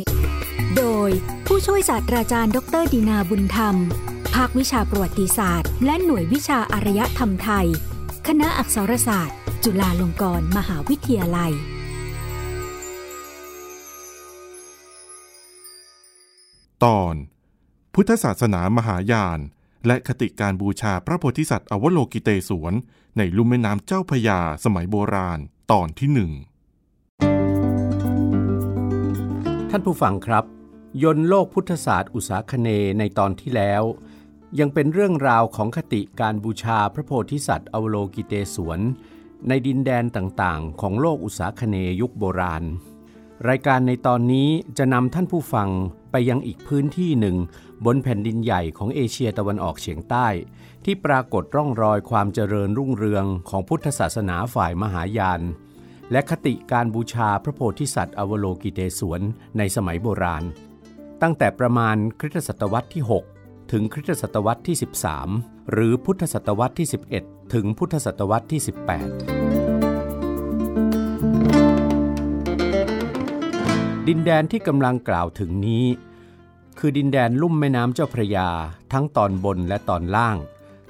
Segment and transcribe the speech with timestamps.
[0.00, 0.02] ก
[0.76, 1.10] โดย
[1.46, 3.76] ผู้ช่วยศาสตราจารย์ ดรดีนาบุญธรรม
[4.34, 7.66] ภาควิชาประวัติศาสตร์ และหน่วยวิชาอารยธรรมไทย
[8.26, 11.52] คณะอักษรศาสตร์ จุฬาลงกรณ์มหาวิทยาลัย
[16.84, 17.14] ตอน
[17.94, 19.38] พุทธศาสนามหายาน
[19.86, 22.72] และคติการบูชาพระโพธิสัตว์อวโลกิเตศวน
[23.18, 25.38] ในลุ่มแม่น้ำเจ้าพยาสมัยโบราณ
[25.72, 30.44] ตอนที่หนึ่งานผู้ฟังครับ
[31.02, 33.82] ยนโลกพุทธศาสตร์อุษาคเนในตอนที่แล้ว
[34.58, 38.80] ยังเป็นเรื่องราวของคติการบูชาพระโพธิสัตว์อวโลกิเตศวน
[39.48, 42.64] ในดินแดนต่างๆ ของโลกอุษาคเนยุคโบราณ
[43.48, 45.68] รายการในตอนนี้จะนำท่านผู้ฟัง
[46.10, 47.36] ไปยังอีกพื้นที่หนึ่ง
[47.84, 50.26] บนแผ่นดินใหญ่ของเอเชียตะวันออกเฉียงใต้
[50.84, 55.40] ที่ปรากฏร่องรอยความเจริญรุ่งเรืองของพุทธศาสนาฝ่ายมหายาน
[56.12, 59.20] และคติการบูชาพระโพธิสัตว์อวโลกิเตศวน
[59.58, 60.44] ในสมัยโบราณ
[61.22, 63.02] ตั้งแต่ประมาณคริสตศตวรรษที่
[63.36, 64.76] 6 ถึงคริสตศตวรรษที่
[65.24, 66.88] 13 หรือพุทธศตวรรษที่
[67.20, 68.68] 11 ถึงพุทธศตวรรษที่ 18
[74.08, 75.84] ดินแดนที่กำลังกล่าวถึงนี้
[76.78, 78.48] คือดินแดนลุ่มแม่น้ำเจ้าพระยา
[78.92, 80.36] ทั้งตอนบนและตอนล่าง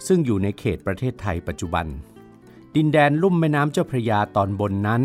[0.06, 1.86] ซึ่งอยู่ในเขตประเทศไทยปัจจุบัน
[2.76, 5.02] ดินแดนลุ่มแม่น้ำเจ้าพระยาตอนบนนั้น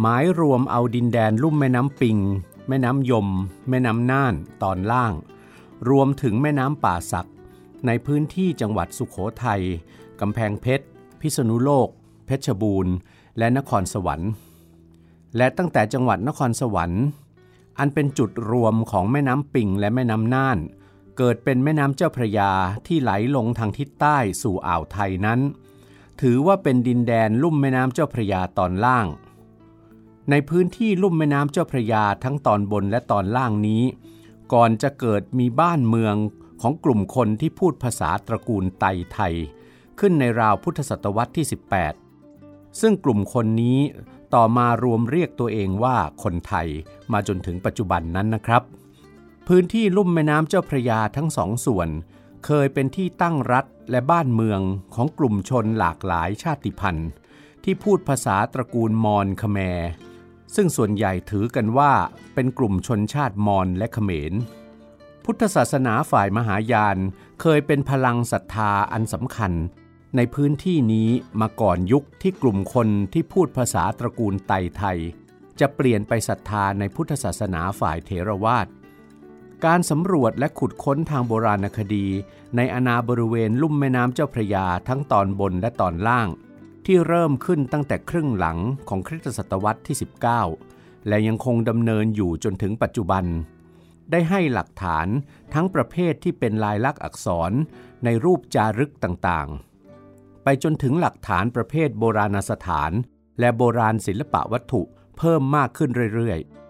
[0.00, 2.18] หมายรวมเอาดินแดนลุ่มแม่น้ำปิง
[2.68, 3.28] แม่น้ำยม
[3.68, 5.12] แม่น้ำน่านตอนล่าง
[5.90, 7.28] รวมถึงแม่น้ำป่าสัก
[7.86, 9.62] ในพื้นที่จังหวัดสุขโขทัย
[10.20, 10.86] กำแพงเพชร
[11.20, 11.88] พิษณุโลก
[12.26, 12.94] เพชรบูรณ์
[13.38, 14.30] และนครสวรรค์
[15.36, 17.04] และตั้งแต่จังหวัดนครสวรรค์
[17.78, 20.58] อันเป็นจุดรวมของแม่น้ำปิงและแม่น้ำน่าน
[21.18, 22.52] เกิดเป็นแม่น้ำเจ้าพระยา
[22.86, 25.40] ที่ไหลลงทางทิศใต้สู่อ่าวไทยนั้น
[26.26, 29.06] ถือว่าเป็นดินแดนลุ่มแม่น้ำเจ้าพระยาตอนล่าง
[30.30, 33.82] ในพื้นที่ลุ่มแม่น้ำเจ้าพระยาทั้งตอนบนและตอนล่างนี้
[34.52, 36.14] ก่อนจะเกิดมีบ้านเมือง
[36.62, 39.34] ของกลุ่มคนที่พูดภาษาตระกูลไตไทย
[40.00, 41.46] ขึ้นในราวพุทธศตวรรษที่
[42.12, 43.78] 18 ซึ่งกลุ่มคนนี้
[44.34, 46.68] ต่อมารวมเรียกตัวเองว่าคนไทย
[47.12, 48.62] มาจนถึงปัจจุบันนั้นนะครับ
[49.48, 51.88] พื้นที่ลุ่มแม่น้ำเจ้าพระยาทั้งสองส่วน
[52.46, 54.60] เคยเป็นที่ตั้งรัฐและบ้านเมือง
[54.94, 57.10] ของกลุ่มชนหลากหลายชาติพันธุ์
[57.64, 59.82] ที่พูดภาษาตระกูลมอญคแมร
[60.54, 61.92] ซึ่งส่วนใหญ่ถือกันว่า
[62.34, 64.32] เป็นกลุ่มชนชาติมอญและเขมร
[65.24, 66.96] พุทธศาสนาฝ่ายมหายาน
[67.40, 69.52] เคยเป็นพลังศรัทธาอันสำคัญ
[70.16, 71.08] ในพื้นที่นี้
[71.40, 74.98] มาก่อนยุคที่กลุ่มคนที่พูดภาษาตระกูลไตไทย
[75.60, 78.66] จะเปลี่ยนไปศรัทธาในพุทธศาสนาฝ่ายเถรวาท
[79.68, 82.06] การสำรวจและขุดค้นทางโบราณคดี
[82.56, 86.28] ในอาณาบริเวณลุ่มแม่น้ำเจ้าพระยาทั้งตอนบนและตอนล่าง
[86.86, 88.58] ที่เริ่มขึ้นตั้งแต่ครึ่งหลัง
[88.88, 89.96] ของคริสตศตวรรษที่
[90.52, 93.24] 19 และยังคงดำเนินอยู่จนถึงปัจจุบัน
[94.10, 95.06] ได้ให้หลักฐาน
[95.54, 97.52] ทั้งประเภทที่เป็นลายลักษณ์อักษร
[98.04, 102.92] ในรูปจารึกต่างๆ ไปจนถึงหลักฐานประเภทโบราณสถาน
[103.40, 104.82] และโบราณศิลปะวัตถุ
[105.18, 106.61] เพิ่มมากขึ้นเรื่อยๆ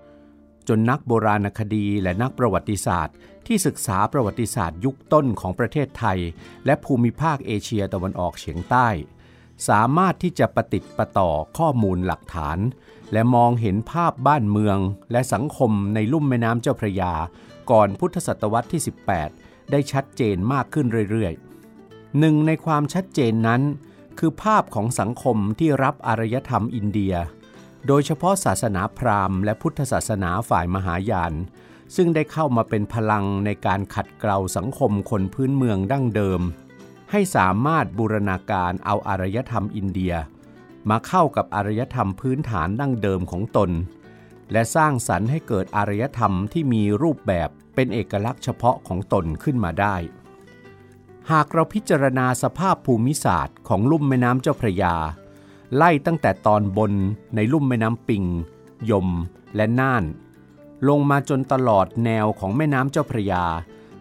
[0.68, 6.18] จนนักโบราณคดีและนักประวัติศาสตร์ ที่ศึกษาประวัติศาสตร์ยุคต้นของประเทศไทย
[6.66, 8.88] และภูมิภาคเอเชียตะวันออกเฉียงใต้
[9.68, 12.58] สามารถที่จะประติดประต่อข้อมูลหลักฐาน
[13.12, 14.78] และมองเห็นภาพบ้านเมือง
[15.12, 17.12] และสังคมในลุ่มแม่น้ำเจ้าพระยา
[17.70, 18.82] ก่อนพุทธศตวรรษที่
[19.26, 23.62] 18 ได้ชัดเจนมากขึ้นเรื่อยๆหนึ่งในความชัดเจนนั้น
[24.18, 27.14] คือภาพของสังคมที่รับอารยธรรมอินเดีย
[27.87, 31.34] โดยเฉพาะศาสนาพราหมณ์และพุทธศาสนาฝ่ายมหายาน
[31.97, 36.41] ซึ่งได้เข้ามาเป็นพลังในการขัดเกลาสังคมคนพื้นเมืองดั้งเดิม
[37.10, 40.15] ให้สามารถบูรณาการเอาอารยธรรมอินเดีย
[40.91, 43.71] มาเข้ากับอารยธรรมพื้นฐานดั้งเดิมของตน
[44.53, 49.97] และสร้างสรรค์ให้เกิดอารยธรรมที่มีรูปแบบเป็นเอกลักษณ์เฉพาะของตนขึ้นมาได้
[51.31, 54.94] หากเราพิจารณาสภาพภูมิศาสตร์ของลุ่มแม่น้ำเจ้าพระยา
[55.77, 56.92] ไล่ตั้งแต่ตอนบน
[57.34, 58.24] ในลุ่มแม่น้ำปิง
[58.91, 59.09] ยม
[59.57, 60.04] และน่าน
[60.89, 63.45] ลงมาจนตลอดแนวของแม่น้ำเจ้าพระยา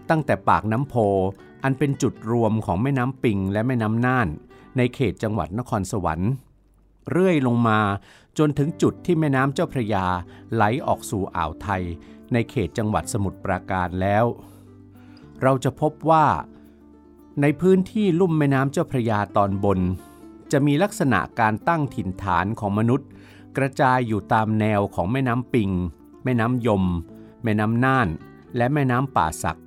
[0.10, 0.96] ตั้งแต่ปากน้ำโพ
[1.64, 4.28] อันเป็นจุดรวมของแม่น้ำปิงและแม่น้ำน่าน
[4.78, 6.32] ในเขตจังหวัดนครสวรรค์
[7.12, 7.80] เรื่อยลงมา
[8.38, 10.06] จนถึงจุดที่แม่น้ำเจ้าพระยา
[10.54, 11.84] ไหลออกสู่อ่าวไทย
[12.34, 14.26] ในเขตจังหวัดสมุทรปราการแล้ว
[15.42, 16.26] เราจะพบว่า
[17.42, 19.80] ในพื้นที่ลุ่มแม่น้ำเจ้าพระยาตอนบน
[20.52, 23.08] จะมีลักษณะการตั้งถิ่นฐานของมนุษย์
[23.58, 25.72] กระจายอยู่ตามแนวของแม่น้ำปิง
[26.24, 26.84] แม่น้ำยม
[27.44, 28.08] แม่น้ำน่าน
[28.58, 29.60] และแม่น้ำป่าสัก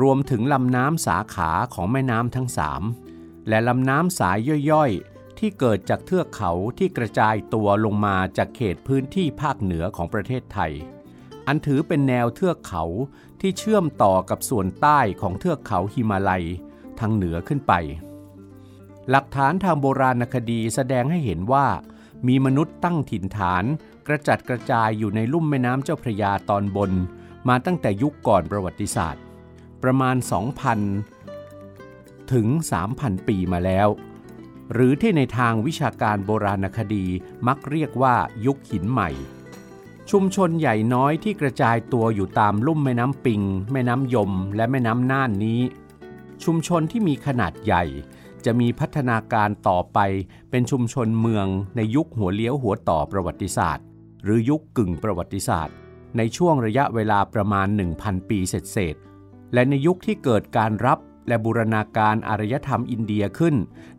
[0.00, 2.82] รวมถึงลำน้ำสาขาของแม่น้ำทั้งสาม
[3.48, 4.38] และลำน้ำสาย
[4.70, 10.72] ย่อยๆ ที่เกิดจากเทือกเขาที่กระจายตัวลงมาจากเขตพื้นที่ภาคเหนือของประเทศไทย
[11.46, 12.84] อันถือเป็นแนวเทือกเขา
[13.40, 16.44] ที่เชื่อมต่อกับส่วนใต้ของเทือกเขาฮิมาลัย
[16.98, 17.72] ทางเหนือขึ้นไป
[19.10, 21.66] หลักฐานทางโบราณคดีแสดงให้เห็นว่า
[22.28, 23.64] มีมนุษย์ตั้งถิ่นฐาน
[24.06, 26.92] กระจัดกระจายอยู่ในลุ่มแม่น้ำเจ้าพระยาตอนบน
[27.48, 29.22] มาตั้งแต่ยุคก่อนประวัติศาสตร์
[29.82, 30.16] ประมาณ
[31.44, 32.46] 2,000 ถึง
[32.88, 33.88] 3,000 ปีมาแล้ว
[34.72, 37.06] หรือที่ในทางวิชาการโบราณคดี
[37.46, 38.14] มักเรียกว่า
[38.46, 39.10] ยุคหินใหม่
[40.10, 45.60] ชุมชนใหญ่น้อยที่กระจายตัวอยู่ตามลุ่มแม่น้ำปิง แม่น้ำยม และแม่น้ำน่านนี้
[46.44, 47.84] ชุมชนที่มีขนาดใหญ่
[48.44, 49.98] จะมีพัฒนาการต่อไป
[50.50, 51.46] เป็นชุมชนเมือง
[51.76, 53.84] ในยุคหัวเลี้ยวหัวต่อประวัติศาสตร์
[54.24, 55.74] หรือยุคกึ่งประวัติศาสตร์
[56.16, 57.66] ในช่วงระยะเวลาประมาณ
[57.98, 60.98] 1,000 ปีเศษๆและในยุคที่เกิดการรับ
[61.28, 63.54] และบูรณาการอารยธรรมอินเดียขึ้น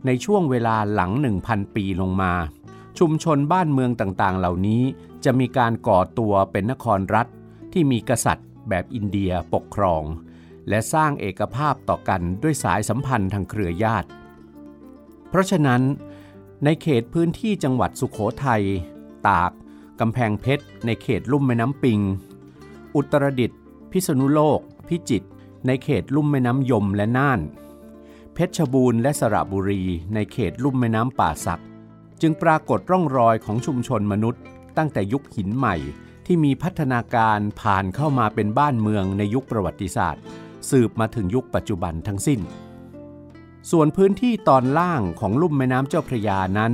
[0.06, 1.10] ในช่วงเวลาหลัง
[1.44, 2.32] 1,000 ปีลงมา
[2.98, 4.82] ชุมชนบ้านเมืองต่างๆ เหล่านี้
[5.24, 7.26] จะมีการก่อตัวเป็นนครรัฐ
[7.72, 10.02] ที่มีกษัตริย์ แบบอินเดียปกครอง
[10.68, 14.08] และสร้างเอกภาพต่อกันด้วยสายสัมพันธ์ทางเครือญาติ
[15.30, 15.82] เพราะฉะนั้น
[16.64, 18.64] ในเขตพื้นที่จังหวัดสุขโขทัย
[19.28, 19.52] ตาก
[20.00, 22.00] กำแพงเพชร ในเขตลุ่มแม่น้ำปิง
[22.96, 23.60] อุตรดิตถ์
[23.90, 25.28] พิษณุโลก พิจิตร
[25.66, 27.40] ในเขตลุ่มแม่น้ำยมและน่าน
[28.34, 29.82] เพชรบูรณ์และสระบุรี
[30.14, 31.62] ในเขตลุ่มแม่น้ำป่าสัก
[32.20, 34.42] จึงปรากฏร่องรอยของชุมชนมนุษย์
[34.76, 35.76] ตั้งแต่ยุคหินใหม่
[36.26, 40.22] ที่มีพัฒนาการผ่านเข้ามาเป็นบ้านเมืองในยุคประวัติศาสตร์
[40.70, 42.40] สืบมาถึงยุคปัจจุบันทั้งสิ้น
[43.70, 46.72] ส่วนพื้นที่ตอนล่างของลุ่มแม่น้ำเจ้าพระยานั้น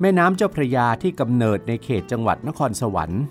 [0.00, 3.22] แม่น้ำเจ้าพระยาที่กำเนิดในเขตจังหวัดนครสวรรค์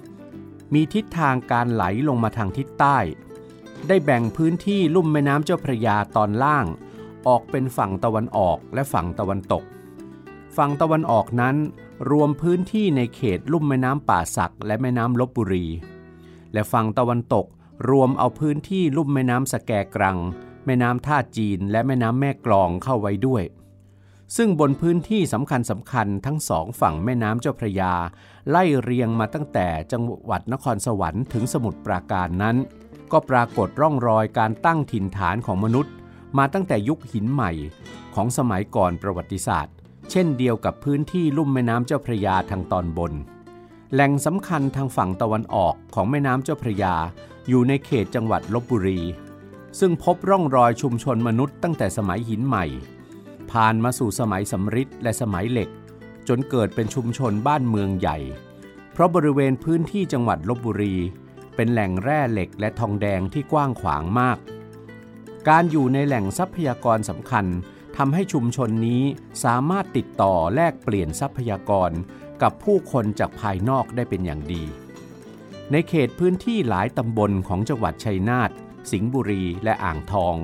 [0.73, 2.97] มีทิศทางการไหลลงมาทางทิศใต้
[3.87, 6.65] ได้แบ่งพื้นที่ลุ่มแม่น้ำเจ้าพระยาตอนล่าง
[7.27, 9.63] ออกเป็นฝั่งตะวันออกและฝั่งตะวันตก
[10.57, 11.55] ฝั่งตะวันออกนั้น
[12.11, 15.65] รวมพื้นที่ในเขตลุ่มแม่น้ำป่าสักและแม่น้ำลบบุรี
[16.53, 17.45] และฝั่งตะวันตก
[17.89, 20.17] รวมเอาพื้นที่ลุ่มแม่น้ำสแกกรัง
[20.65, 23.43] แม่น้ำท่าจีนและแม่น้ำแม่กลองเข้าไว้ด้วย
[24.37, 27.93] ซึ่งบนพื้นที่สำคัญสำคัญทั้งสองฝั่งแม่น้ำเจ้าพระยา
[28.49, 32.57] ไล่เรียงมาตั้งแต่จังหวัดนครสวรรค์ถึงสมุทรปราการนั้น
[33.11, 35.93] ก็ปรากฏร่องรอยการตั้งถิ่นฐานของมนุษย์
[36.37, 37.51] มาตั้งแต่ยุคหินใหม่
[38.15, 39.75] ของสมัยก่อนประวัติศาสตร์
[40.11, 43.13] เช่นเดียวกับพื้นที่ลุ่มแม่น้ำเจ้าพระยาทางตอนบน
[43.93, 46.95] แหล่งสำคัญทางฝั่งตะวันออกของแม่น้ำเจ้าพระยา
[47.47, 49.01] อยู่ในเขตจังหวัดลบบุรี
[49.79, 52.65] ซึ่งพบร่องรอยชุมชนมนุษย์ตั้งแต่สมัยหินใหม่
[53.51, 55.69] ผ่านมาสู่สมัยสำริดและสมัยเหล็ก
[56.27, 58.17] จนเกิดเป็นชุมชนบ้านเมืองใหญ่
[58.93, 60.95] เพราะบริเวณพื้นที่จังหวัดลบบุรี
[61.55, 64.37] เป็นแหล่งแร่เหล็กและทองแดงที่กว้างขวางมาก
[65.49, 67.45] การอยู่ในแหล่งทรัพยากรสำคัญ
[67.97, 69.03] ทำให้ชุมชนนี้
[69.43, 71.91] สามารถติดต่อแลกเปลี่ยนทรัพยากร
[72.41, 74.63] กับผู้คนจากภายนอกได้เป็นอย่างดี
[75.71, 78.51] ในเขตพื้นที่หลายตำบลของจังหวัดชัยนาท
[78.91, 80.35] สิงห์บุรีและอ่างทอง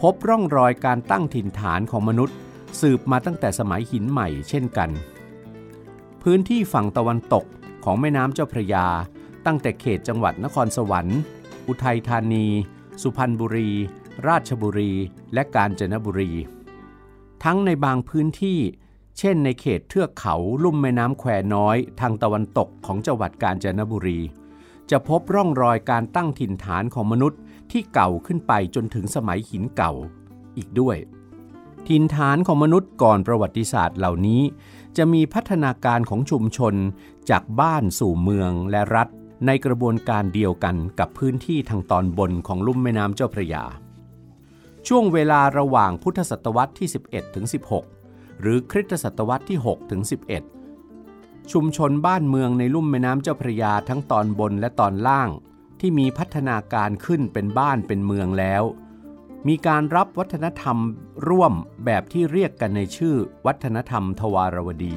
[0.00, 2.36] พบร่องรอยการตั้งถิ่นฐานของมนุษย์
[2.80, 4.90] สืบมาตั้งแต่สมัยหินใหม่เช่นกัน
[6.22, 7.44] พื้นที่ฝั่งตะวันตก
[7.84, 8.86] ของแม่น้ำเจ้าพระยา
[9.46, 11.18] ตั้งแต่เขตจังหวัดนครสวรรค์
[11.68, 12.46] อุทัยธานี
[13.02, 13.70] สุพรรณบุรี
[14.28, 14.92] ราชบุรี
[15.34, 16.30] และกาญจนบุรี
[17.44, 18.58] ทั้งในบางพื้นที่
[19.18, 24.20] เช่นในเขตเทือกเขาลุ่มแม่น้ำแควน้อย ทางตะวันตกของจังหวัดกาญจนบุรี
[24.90, 27.40] จะพบร่องรอยการตั้งถิ่นฐานของมนุษย์
[27.72, 29.92] ที่เก่าขึ้นไปจนถึงสมัยหินเก่า
[30.56, 30.96] อีกด้วย
[31.88, 34.42] ถิ่นฐานของมนุษย์ก่อนประวัติศาสตร์เหล่านี้
[34.96, 36.74] จะมีพัฒนาการของชุมชน
[37.30, 39.08] จากบ้านสู่เมืองและรัฐ
[39.46, 43.64] ในกระบวนการเดียวกันกับพื้นที่ทางตอนบนของลุ่มแม่น้ำเจ้าพระยา
[44.88, 47.46] ช่วงเวลาระหว่างพุทธศตวรรษที่ 11ถึง
[47.92, 50.02] 16 หรือคริสตศตวรรษที่6ถึง
[50.76, 55.28] 11ชุมชนบ้านเมืองในลุ่มแม่น้ำเจ้าพระยาทั้งตอนบนและตอนล่าง
[55.80, 58.62] ที่มีพัฒนาการขึ้นเป็นบ้านเป็นเมืองแล้ว
[59.48, 60.76] มีการรับวัฒนธรรม
[61.28, 61.52] ร่วม
[61.84, 63.14] แบบที่เรียกกันในชื่อ
[63.46, 64.96] วัฒนธรรมทวารวดี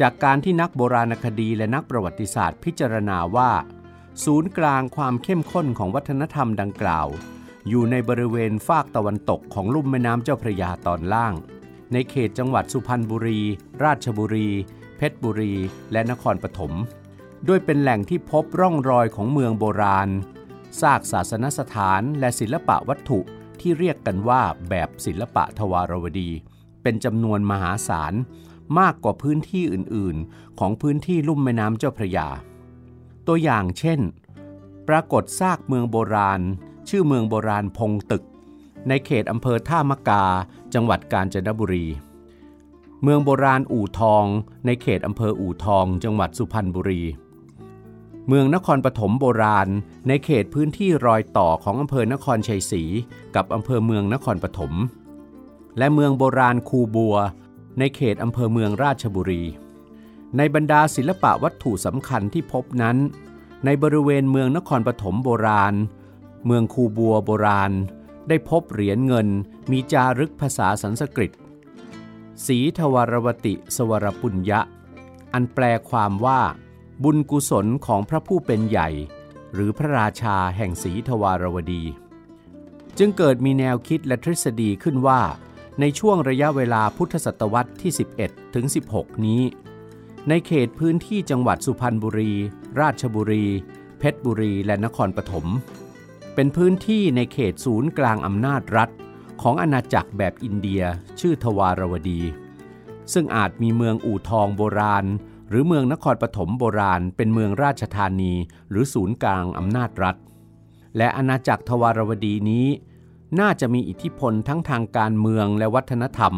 [0.00, 3.50] จากการที่นักโบราณคดีและนักประวัติศาสตร์พิจารณาว่า
[4.24, 7.06] ศูนย์กลางความเข้มข้นของวัฒนธรรมดังกล่าว
[7.68, 11.34] อยู่ในบริเวณฟากตะวันตกของลุ่มแม่น้ำเจ้าพระยาตอนล่าง
[11.92, 13.40] ในเขตจังหวัดสุพรรณบุรี
[13.84, 14.48] ราชบุรี
[14.96, 15.52] เพชรบุรี
[15.92, 16.72] และนครปฐม
[17.48, 20.08] ด้วยเป็นแหล่งที่พบร่องรอยของเมืองโบราณ
[20.80, 23.20] ซากศาสนสถานและศิลปะวัตถุ
[23.60, 26.30] ที่เรียกกันว่าแบบศิลปะทวารวดี
[26.82, 28.14] เป็นจำนวนมหาศาล
[28.78, 32.28] มากกว่าพื้นที่อื่นๆ ของพื้นที่ลุ่มแม่น้ำเจ้าพระยา
[33.26, 34.00] ตัวอย่างเช่น
[34.88, 36.40] ปรากฏซากเมืองโบราณ
[36.88, 38.22] ชื่อเมืองโบราณพงตึก
[38.88, 40.24] ในเขตอำเภอท่ามะกา
[40.74, 41.86] จังหวัดกาญจนบุรี
[43.02, 44.24] เมืองโบราณอู่ทอง
[44.66, 47.02] ในเขตอำเภออู่ทอง จังหวัดสุพรรณบุรี
[48.28, 49.68] เมืองนครปฐมโบราณ
[50.08, 52.82] ในเขตพื้นที่รอยต่อของอำเภอนครชัยศรี
[53.34, 54.72] กับอำเภอเมืองนครปฐม
[55.78, 57.16] และเมืองโบราณคูบัว
[57.78, 59.42] ในเขตอำเภอเมืองราชบุรี
[60.36, 62.96] ในบรรดาศิลปะวัตถุสำคัญที่พบนั้น
[63.64, 65.74] ในบริเวณเมืองนครปฐมโบราณ
[66.46, 67.72] เมืองคูบัวโบราณ
[68.28, 69.28] ได้พบเหรียญเงิน
[69.70, 71.32] มีจารึกภาษาสันสกฤต
[72.46, 74.60] สีทวารวติสวรปุญญะ
[75.32, 76.40] อันแปลความว่า
[77.04, 78.88] บุญกุศลของพระผู้เป็นใหญ่
[79.52, 81.82] หรือพระราชาแห่งสีทวารวดี
[82.98, 85.20] จึงเกิดมีแนวคิดและทฤษฎีขึ้นว่า
[85.80, 89.42] ในช่วงระยะเวลาพุทธศตวรรษที่ 11 ถึง 16 นี้
[90.28, 92.32] ในเขตพื้นที่จังหวัดสุพรรณบุรี
[92.80, 93.46] ราชบุรี
[93.98, 95.46] เพชรบุรีและนครปฐม
[96.34, 98.90] เป็นพื้นที่ในเขตศูนย์กลางอำนาจรัฐ
[99.42, 100.82] ของอาณาจักรแบบอินเดีย
[101.20, 102.20] ชื่อทวารวดี
[103.12, 105.04] ซึ่งอาจมีเมืองอู่ทองโบราณ
[105.48, 108.32] หรือเมืองนครปฐมโบราณ เป็นเมืองราชธานี
[108.70, 110.16] หรือศูนย์กลางอำนาจรัฐ
[110.96, 112.66] และอาณาจักรทวารวดีนี้
[113.40, 116.34] น่าจะมีอิทธิพลทั้งทางการเมืองและวัฒนธรรม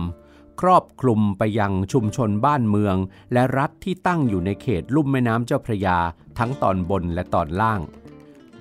[0.60, 2.96] ครอบคลุมไปยังชุมชนบ้านเมือง
[3.32, 5.98] และรัฐที่ตั้งอยู่ในเขตลุ่มแม่น้ำเจ้าพระยา
[6.38, 7.80] ทั้งตอนบนและตอนล่าง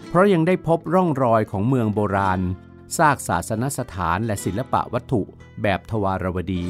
[0.09, 2.41] เพราะยังได้พบร่องรอยของเมืองโบราณ
[2.97, 5.21] ซากศาสนสถานและศิลปะวัตถุ
[5.61, 6.63] แบบทวารวดี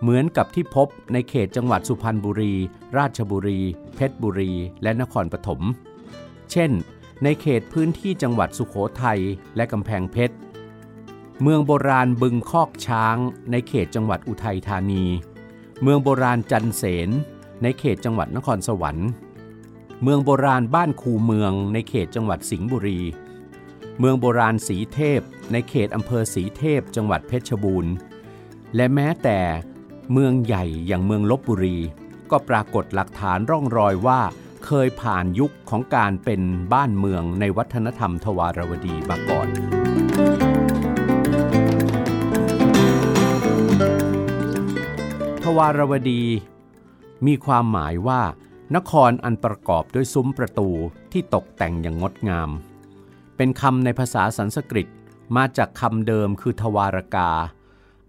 [0.00, 2.54] เหมือนกับที่พบในเขตจังหวัดสุพรรณบุรี
[2.98, 3.60] ราชบุรี
[3.96, 4.52] เพชรบุรี
[4.82, 5.60] และนครปฐม
[6.50, 6.70] เช่น
[7.24, 9.20] ในเขตพื้นที่จังหวัดสุขโขทัย
[9.56, 10.36] และกำแพงเพชร
[11.42, 13.16] เมืองโบราณบึงคอกช้าง
[13.50, 15.04] ในเขตจังหวัดอุทัยธานี
[15.82, 17.10] เมืองโบราณจันเสน
[17.62, 19.08] ในเขตจังหวัดนครสวรรค์
[20.02, 23.00] เมืองโบราณบ้านคูเมืองในเขตจังหวัดสิงห์บุรี
[23.98, 25.20] เมืองโบราณสีเทพ
[25.52, 27.92] ในเขตอำเภอสีเทพจังหวัดเพชรบูรณ์
[28.76, 29.38] และแม้แต่
[30.12, 31.76] เมืองใหญ่อย่างเมืองลบบุรี
[32.30, 34.20] ก็ปรากฏหลักฐานร่องรอยว่า
[34.64, 36.40] เคยผ่านยุคของการเป็น
[36.72, 39.48] บ้านเมืองในวัฒนธรรมทวารวดีมาก่อน
[45.42, 46.22] ทวารวดี
[47.26, 48.22] มีความหมายว่า
[48.76, 50.68] นครอันประกอบด้วยซุ้มประตู
[51.12, 52.50] ที่ตกแต่งอย่างงดงาม
[53.36, 54.88] เป็นคำในภาษาสันสกฤต
[55.36, 57.30] มาจากคำเดิมคือทวารกา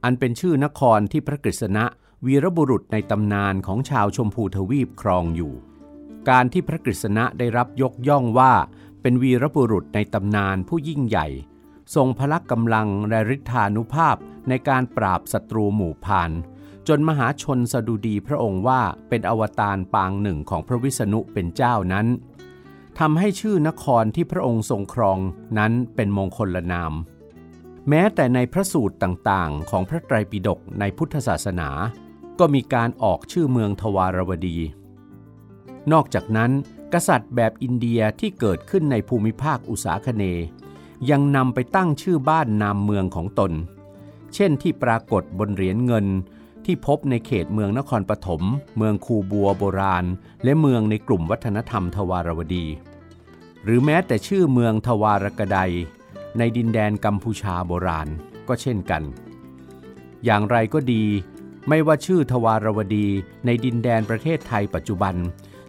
[0.03, 1.85] อันเป็นชื่อนครที่พระกฤษณะ
[2.25, 5.53] วีรบุรุษในตำนานของชาวชมพูทวีปครองอยู่
[6.29, 8.53] การที่พระกฤษณะได้รับยกย่องว่า
[9.01, 11.27] เป็นวีรบุรุษในตำนานผู้ยิ่งใหญ่
[11.95, 14.15] ทรงพละกำลังและฤทธานุภาพ
[14.49, 16.31] ในการปราบศัตรูหมู่พาน
[16.87, 22.07] จนมหาชนสดุดีพระองค์ว่าเป็นอวตารปางหนึ่งของพระวิษณุเป็นเจ้านั้น
[22.99, 25.19] ทำให้ชื่อนครที่พระองค์ทรงครอง
[25.57, 26.93] นั้นเป็นมงคลละนาม
[27.89, 31.69] แม้แต่ในพระสูตรต่างๆ ของพระไตรปิฎกในพุทธศาสนา
[32.39, 34.57] ก็มีการออกชื่อเมืองทวารวดี
[35.91, 36.51] นอกจากนั้น
[36.93, 40.23] กษัตริย์แบบอินเดียที่เกิดขึ้นในภูมิภาคอุษาคเน
[41.09, 43.51] ยังนำไปตั้งชื่อบ้านนามเมืองของตน
[44.35, 46.05] เช่นที่ปรากฏบนเหรียญเงิน
[46.65, 48.41] ที่พบในเขตเมืองนครปฐม
[48.77, 50.05] เมืองคูบัวโบราณ
[50.43, 52.65] และเมืองในกลุ่มวัฒนธรรมทวารวดี
[53.63, 55.71] หรือแม้แต่ชื่อเมืองทวารกดัย
[56.37, 58.07] ในดินแดนกัมพูชาโบราณ
[58.47, 59.03] ก็เช่นกัน
[60.25, 61.03] อย่างไรก็ดี
[61.69, 63.07] ไม่ว่าชื่อทวารวดี
[63.45, 65.15] ในดินแดนประเทศไทยปัจจุบัน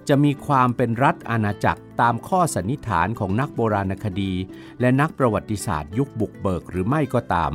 [0.09, 4.33] จะมีความเป็นรัฐอาณาจักรตามข้อสันนิษฐานของนักโบราณคดี
[4.81, 7.53] และนักประวัติศาสตร์ยุคบุกเบิกหรือไม่ก็ตาม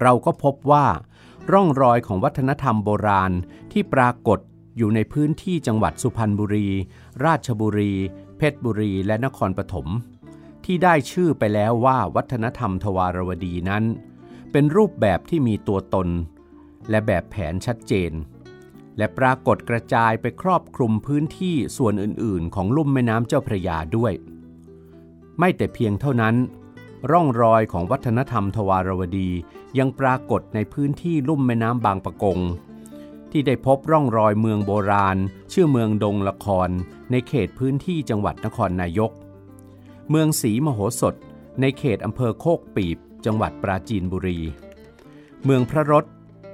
[0.00, 0.86] เราก็พบว่า
[1.52, 3.32] ร่องรอยของวัฒนธรรมโบราณ
[3.72, 4.38] ที่ปรากฏ
[4.76, 6.68] อยู่ในพื้นที่จังหวัดสุพรรณบุรี
[7.24, 7.92] ราชบุรี
[8.38, 9.86] เพชรบุรี และนครปฐม
[10.66, 13.84] ที่ได้ชื่อไปแล้วว่าวัฒนธรรมทวารวดีนั้น
[14.52, 16.08] เป็นรูปแบบที่มีตัวตน
[16.90, 18.12] และแบบแผนชัดเจน
[18.98, 24.12] และปรากฏกระจายไปครอบคลุมพื้นที่ส่วนอื่น ๆ ของลุ่มแม่น้ำเจ้าพระยาด้วย
[25.38, 26.34] ไม่แต่เพียงเท่านั้น
[27.10, 29.30] ร่องรอยของวัฒนธรรมทวารวดี
[29.78, 32.38] ยังปรากฏในพื้นที่ลุ่มแม่น้ำบางปะกง
[33.30, 35.16] ที่ได้พบร่องรอยเมืองโบราณ
[35.52, 36.68] ชื่อเมืองดงละคร
[37.10, 39.12] ในเขตพื้นที่จังหวัดนครนายก
[40.14, 41.14] เมืองศรีมโหสถ
[41.60, 44.38] ในเขตอำเภอโคกปีบ จังหวัดปราจีนบุรี
[45.44, 46.04] เมืองพระรถ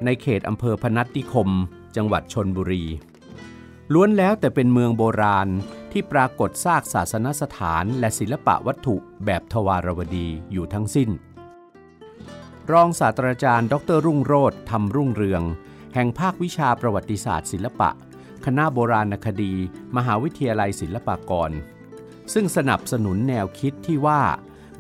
[0.05, 1.51] ในเขตอำเภอพนัสนิคม
[1.97, 2.85] จังหวัดชนบุรี
[3.93, 5.49] ล้วนแล้วแต่เป็นเมืองโบราณ
[5.93, 11.11] ที่ปรากฏซากศาสนสถานและศิลปะวัตถุแบบทวารวดีอยู่ทั้งสิ้น
[12.73, 15.43] รองศาสตราจารย์ ดรรุ่งโรธทำรุ่งเรือง
[15.95, 17.91] แห่งภาควิชาประวัติศาสตร์ศิลปะ
[18.45, 19.53] คณะโบราณคดี
[19.97, 21.53] มหาวิทยาลัยศิลปากร
[22.33, 24.23] ซึ่งสนับสนุนแนวคิดที่ว่า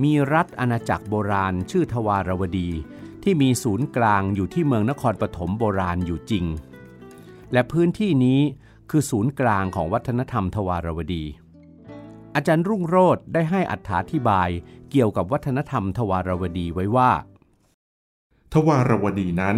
[0.04, 2.70] มีรัฐอาณาจักรโบราณชื่อทวารวดี
[3.22, 6.44] ที่มีศูนย์กลางอยู่ที่เมืองนครปฐมโบราณอยู่จริง
[7.52, 8.40] และพื้นที่นี้
[8.90, 11.24] คือศูนย์กลางของวัฒนธรรมทวารวดี
[12.34, 14.48] อาจารย์รุ่งโรธได้ให้อัถาธิบาย
[14.90, 17.10] เกี่ยวกับวัฒนธรรมทวารวดีไว้ว่า
[18.52, 19.56] ทวารวดีนั้น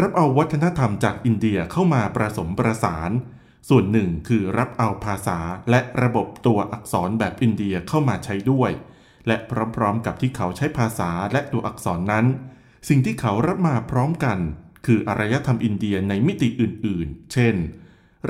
[0.00, 3.10] รับเอาวัฒนธรรมจากอินเดียเข้ามาประสมประสาน
[3.68, 5.38] ส่วนหนึ่งคือรับเอาภาษา
[5.70, 8.70] และระบบตัวอักษรแบบอินเดียเข้ามาใช้ด้วย
[9.26, 9.36] และ
[9.76, 12.26] พร้อมๆกับที่เขาใช้ภาษาและตัวอักษรนั้น
[12.88, 14.38] สิ่งที่เขารับมาพร้อมกัน
[14.86, 17.54] คืออารยธรรมอินเดียในมิติอื่นๆ เช่น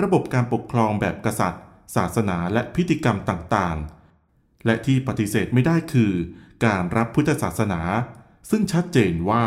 [0.00, 1.62] ระบบการปกครองแบบกษัตริย์
[1.96, 6.12] ศาสนาและพิธีกรรมต่างๆ และที่ปฏิเสธไม่ได้คือ
[6.64, 7.80] การรับพุทธศาสนา
[8.50, 9.44] ซึ่งชัดเจนว่า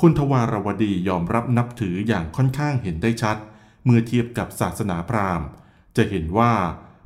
[0.00, 5.48] คนทวารวดียอมรับนับถืออย่างค่อนข้างเห็นได้ชัดเเมื่อเทียบกับศาสนาพราหมณ์
[5.96, 6.52] จะเห็นว่า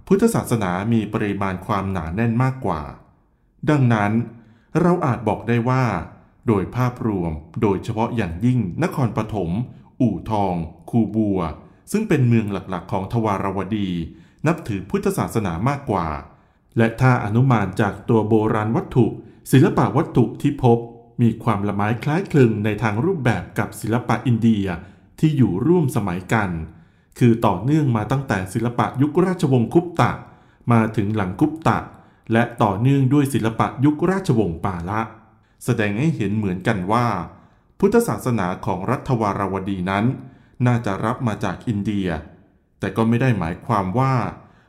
[0.06, 2.82] พุทธศาสนามีปริมาณความหนาแน่นมากกว่า
[3.70, 4.12] ดังนั้น
[4.80, 5.84] เราอาจบอกได้ว่า
[6.46, 7.32] โดยภาพรวม
[7.62, 9.50] โดยเฉพาะอย่างยิ่งนครปฐม
[10.00, 10.54] อู่ทอง
[10.90, 11.40] คูบัว
[11.92, 13.90] ซึ่งเป็นเมืองหลักๆ ของทวารวดี
[14.46, 16.06] นับถือพุทธศาสนามากกว่า
[16.76, 19.06] และถ้าอนุมานจากตัวโบราณวัตถุ
[19.50, 20.78] ศิลปะวัตถุที่พบ
[21.22, 24.66] มีความละไม้คล้ายคลึงในทางรูปแบบกับศิลปะอินเดีย
[25.18, 26.50] ที่อยู่ร่วมสมัยกัน
[27.18, 30.12] คือต่อเนื่องมาตั้งแต่ศิลปะยุคราชวงศ์คุปตะ
[30.72, 31.78] มาถึงหลังคุปตะ
[32.32, 35.00] และต่อเนื่องด้วยศิลปะยุคราชวงศ์ปาละ
[35.64, 37.06] แสดงให้เห็นเหมือนกันว่า
[37.78, 40.04] พุทธศาสนาของรัฐวารวดีนั้น
[40.66, 42.08] น่าจะรับมาจากอินเดีย
[42.78, 44.14] แต่ก็ไม่ได้หมายความว่า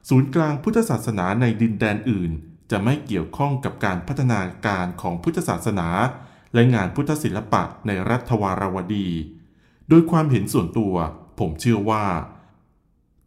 [0.09, 2.31] ศูนย์กลางพุทธศาสนาในดินแดนอื่น
[2.71, 5.87] จะไม่เกี่ยวข้องกับการพัฒนาการของพุทธศาสนา
[6.53, 9.07] และงานพุทธศิลปะในรัฐวารวดี
[9.89, 10.95] โดยความเห็นส่วนตัว
[11.39, 12.05] ผมเชื่อว่า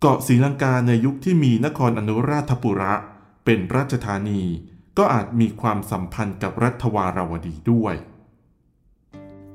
[0.01, 2.95] เกาะศรีลังกาในยุคที่มีนครอนุราธปุระ
[3.45, 4.43] เป็นราชธานี
[4.99, 7.95] ก็อาจมีความสัมพันธ์กับรัฐวารวดีด้วย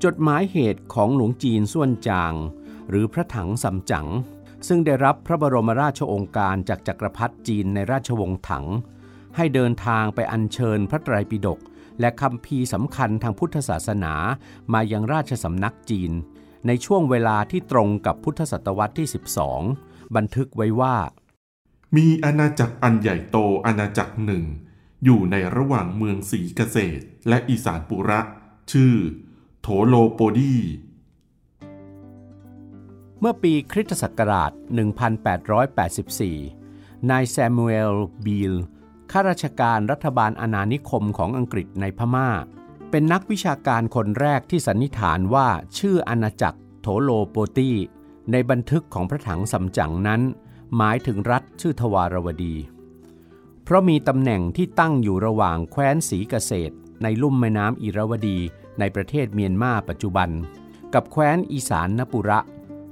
[0.03, 2.33] จดหมายเหตุของหลวงจีนส่วนจาง
[2.89, 4.07] หรือพระถังสำจั๋ง
[4.67, 8.65] ซึ่งได้รับพระบรมราชโองการจากจักรพรรดิจีนในราชวงศ์ถัง
[9.35, 11.59] ให้เดินทางไปอัญเชิญพระไตรปิฎก
[11.99, 14.13] และคำพีสำคัญทางพุทธศาสนา
[14.73, 16.11] มายังราชสำนักจีน
[16.67, 19.07] ในช่วงเวลาที่ตรงกับพุทธศตวรรษที่
[19.59, 20.95] 12 บันทึกไว้ว่า
[21.95, 24.43] มีอาณาจักรอันใหญ่โตอาณาจักรหนึ่ง
[25.03, 28.19] อยู่ในระหว่างเมืองศรีเกษตร และอีสานปุระ
[28.71, 28.93] ชื่อ
[29.61, 30.55] โถโลโปดี
[33.19, 34.51] เมื่อปีคริสตศักราช
[35.45, 37.93] 1884 นายแซมูเอล
[38.25, 38.53] บีล
[39.11, 42.29] ข้าราชการรัฐบาลอาณานิคมของอังกฤษในพม่า
[42.91, 45.47] เป็นนักวิชาการคนแรกที่สันนิษฐานว่า
[45.77, 47.71] ชื่ออาณาจักรโถโลโปตี
[48.31, 50.21] ในบันทึกของพระถังสำจั๋งนั้น
[50.77, 52.55] หมายถึงรัฐชื่อทวารวดี
[53.63, 58.39] เพราะมีตำแหน่งที่ตั้งอยู่ระหว่างแคว้นศรีเกษตร ในลุ่มแม่น้ำอิรวดี
[58.79, 60.29] ในประเทศเมียนมาปัจจุบัน
[60.93, 62.39] กับแคว้นอีสานปุระ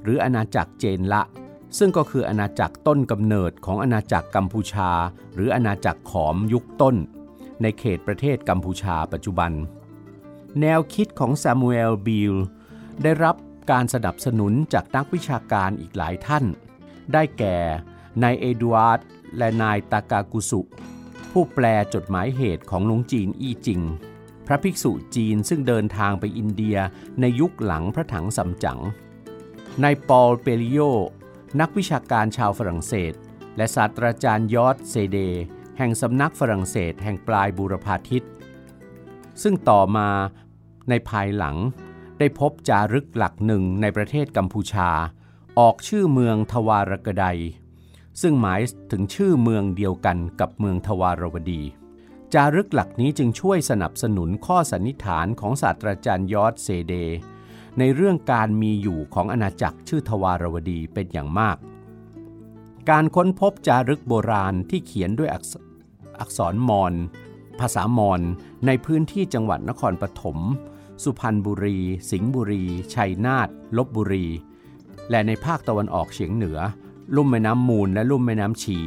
[0.04, 1.22] หรืออาณาจักรเจนละ
[1.78, 4.92] ซึ่งก็คืออาณาจักรต้นกำเนิดของอาณาจักรกัมพูชา
[5.34, 6.96] หรืออาณาจักรขอมยุคต้น
[7.62, 9.52] ในเขตประเทศกัมพูชาปัจจุบัน
[10.62, 12.34] แนวคิดของซามูเอลบีล
[13.04, 13.36] ได้รับ
[13.72, 16.46] การสนับสนุนจากนักวิชาการอีกหลายท่าน
[17.14, 17.58] ได้แก่
[18.24, 19.00] นายเอดวาร์ด
[19.38, 20.62] และนายตากากุสุ
[21.32, 23.82] ผู้แปลจดหมายเหตุของหลวงจีนอี้จิง
[24.48, 26.78] พระภิกษุจีนซึ่งเดินทางไปอินเดีย
[27.22, 28.80] ในยุคหลังพระถังสำจั๋ง
[29.84, 30.80] นายปอลเปริโย
[31.60, 33.14] นักวิชาการชาวฝรั่งเศส
[33.58, 35.18] และศาสตราจารย์ยอดเซเด
[35.78, 38.26] แห่งสำนักฝรั่งเศสแห่งปลายบูรพาทิต
[39.44, 40.10] ซึ่งต่อมา
[40.90, 41.56] ในภายหลัง
[42.20, 44.90] ได้พบจารึกหลักหนึ่งในประเทศกัมพูชา
[45.60, 47.38] ออกชื่อเมืองทวารกดย
[48.22, 51.62] ซึ่งหมายถึงชื่อเมืองเดียวกันกับเมืองทวารวดี
[52.34, 56.94] จารึกหลักนี้จึงช่วยสนับสนุนข้อสันนิษฐานของศาสตราจารย์ยอดเซเด
[57.80, 61.58] ในเรื่องการมีอยู่ของอาณาจักรชื่อทวารวดีเป็นอย่างมาก
[62.90, 66.94] การค้นพบจารึกโบราณที่เขียนด้วยอักษรมอญ
[67.60, 68.22] ภาษามอญ
[68.66, 70.38] ในพื้นที่จังหวัดนครปฐม
[71.04, 71.78] สุพรรณบุรี
[72.12, 74.28] สิงห์บุรี ชัยนาทลบบุรี
[75.10, 76.60] และในภาคตะวันออกเฉียงเหนือ
[77.16, 78.80] ลุ่มแม่น้ำมูลและลุ่มแม่น้ำชี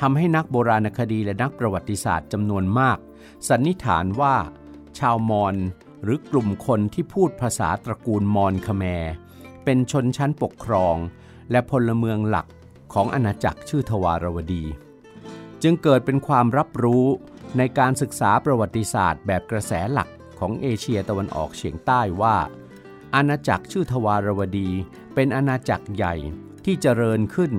[0.00, 2.98] ทำให้นักโบราณคดีและนักประวัติศาสตร์จำนวนมาก
[3.48, 4.36] สันนิษฐานว่า
[4.98, 5.56] ชาวมอญ
[6.02, 9.12] หรือกลุ่มคนที่พูดภาษาตระกูลมอญคแมร์
[9.64, 10.96] เป็นชนชั้นปกครอง
[11.50, 12.46] และพลเมืองหลัก
[12.92, 14.64] ของอาณาจักรชื่อทวารวดี
[15.62, 17.06] จึงเกิดเป็นความรับรู้
[17.58, 20.08] ในการศึกษาประวัติศาสตร์แบบกระแสหลัก
[20.40, 22.36] ของเอเชียตะวันออกเฉียงใต้ว่า
[23.14, 24.68] อาณาจักรชื่อทวารวดี
[25.14, 26.14] เป็นอาณาจักรใหญ่
[26.64, 27.52] ที่เจริญขึ้น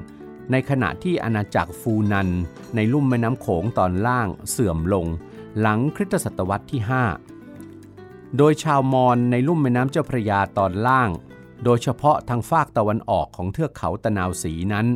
[0.52, 2.30] ในขณะที่อาณาจักรฟูนัน
[2.76, 5.06] ในลุ่มแม่น้ำโขงตอนล่างเสื่อมลง
[5.60, 6.82] หลังคริสตศตวรรษที่
[7.60, 11.10] 5 โดยชาวมอญในลุ่มแม่น้ำเจ้าพระยาตอนล่าง
[11.64, 14.88] โดยเฉพาะทางฝากตะวันออกของเทือกเขาตะนาวสีนั้น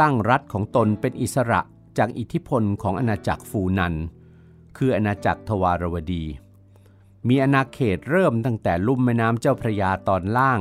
[0.00, 1.60] ตั้งรัฐของตนเป็นอิสระ
[1.98, 3.94] จากอิทธิพลของอาณาจักรฟูนัน
[4.76, 6.24] คืออาณาจักรทวารวดี
[7.28, 10.60] มีอาณาเขตเริ่มตั้งแต่ลุ่มแม่น้ำเจ้าพระยาตอนล่าง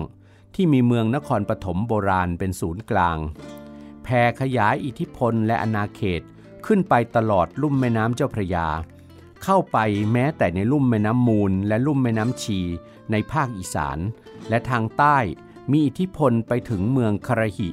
[0.56, 3.18] ที่มีเมืองนครปฐมโบราณเป็นศูนย์กลาง
[4.04, 6.22] แผ่ขยายอิทธิพลและอาณาเขต
[6.66, 8.68] ขึ้นไปตลอดลุ่มแม่น้ำเจ้าพระยา
[9.44, 9.78] เข้าไป
[10.12, 12.60] แม้แต่ในลุ่มแม่น้ำมูล และลุ่มแม่น้ำชี
[13.12, 14.00] ในภาคอีสาน
[14.50, 15.18] และทางใต้
[15.72, 17.70] มีอิทธิพลไปถึงเมืองคารหิ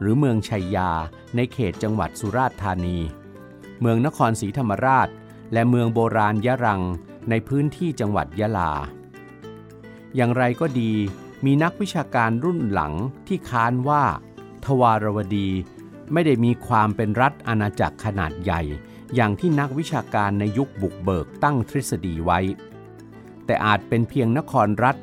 [0.00, 0.90] หรือเมืองชัยยา
[1.36, 2.98] ในเขตจังหวัดสุราษฎร์ธานี
[3.80, 5.08] เมืองนครศรีธรรมราช
[5.52, 6.82] และเมืองโบราณยะรัง
[7.30, 8.70] ในพื้นที่จังหวัดยะลา
[10.16, 10.92] อย่างไรก็ดี
[11.44, 12.92] มีนักวิชาการรุ่นหลัง
[13.26, 14.02] ที่ค้านว่า
[14.64, 15.48] ทวารวดี
[16.12, 18.62] ไม่ได้มีความเป็นรัฐอาณาจักรขนาดใหญ่
[19.14, 22.40] อย่างที่นักวิชาการในยุคบุกเบิกตั้งทฤษฎีไว้
[23.46, 24.96] แต่อาจเป็นเพียงนครรัฐ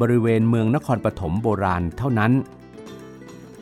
[0.00, 2.32] บริเวณเมืองนครปฐมโบราณเท่านั้น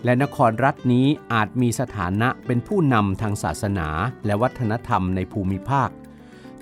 [0.05, 3.89] และนครรัฐนี้อาจมีสถานะเป็นผู้นำทางศาสนา
[4.27, 5.89] และวัฒนธรรมในภูมิภาค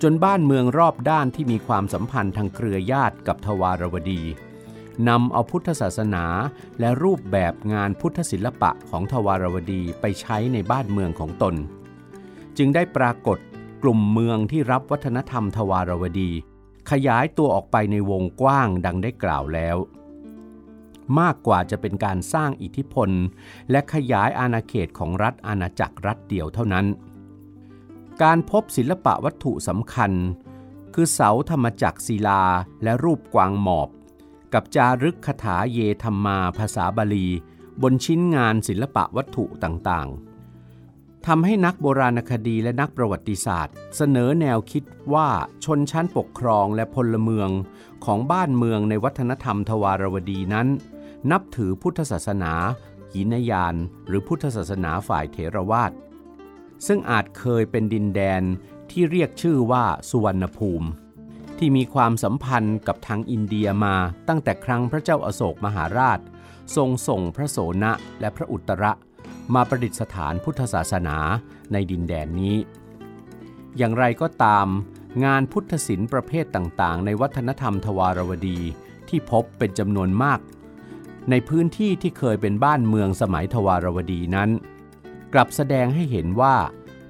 [0.02, 4.22] จนบ้านเมืองรอบด้านที่มีความสัมพันธ์ทางเครือญาติกับทวารวดี
[5.08, 6.24] นำเอาพุทธศาสนา
[6.80, 11.54] และรูปแบบงานพุทธศิลปะของทวารวดีไปใช้ในบ้านเมืองของตน
[12.58, 13.38] จึงได้ปรากฏ
[13.82, 16.30] กลุ่มเมืองที่รับวัฒนธรรมทวารวดี
[16.90, 19.76] ขยายตัวออกไปในวงกว้างดังได้กล่าวแล้ว
[21.20, 23.10] มากกว่าจะเป็นการสร้างอิทธิพล
[23.70, 26.86] และขยายอาณาเขตของรัฐอาณาจักรรัฐเดียวเท่านั้น
[28.22, 30.12] การพบศิลปะวัตถุสำคัญ
[30.94, 32.42] คือเสาธรรมจักศิลา
[32.82, 33.88] และรูปกวางหมอบ
[34.54, 37.26] กับจารึกคาถาเยธรรมาภาษาบาลี
[37.82, 45.28] บนชิ้นงานศิลปะวัตถุต่างๆทำให้นักโบราณคดีและนักประวัติศาสตร์ เสนอแนวคิดว่า
[45.64, 47.50] ชนชั้นปกครองและพลเมือง
[48.04, 50.68] ของบ้านเมืองในวัฒนธรรมทวารวดีนั้น
[51.30, 52.52] นับถือพุทธศาสนา
[53.14, 53.74] หินยาน
[54.06, 55.92] หรือพุทธศาสนาฝ่ายเถรวาท
[56.86, 58.42] ซึ่งอาจเคยเป็นดินแดน
[58.90, 60.88] ที่เรียกชื่อว่าสุวรรณภูมิ
[61.58, 63.96] ที่มีความสัมพันธ์กับทางอินเดียมา
[64.28, 66.20] ตั้งแต่ครั้งพระเจ้าอาโศกมหาราช
[66.76, 68.92] ทรงส่งพระโสนะและพระอุตระ
[69.54, 71.16] มาประดิษฐานพุทธศาสนา
[71.72, 72.56] ในดินแดนนี้
[73.76, 74.66] อย่างไรก็ตาม
[75.24, 78.58] งานพุทธศิลป์ประเภทต่างๆ ในวัฒนธรรมทวารวดี
[79.08, 80.40] ที่พบเป็นจำนวนมาก
[81.30, 84.50] ในพื้นที่ที่เคยเป็นบ้านเมืองสมัยทวารวดีนั้น
[85.32, 86.56] กลับแสดงให้เห็นว่า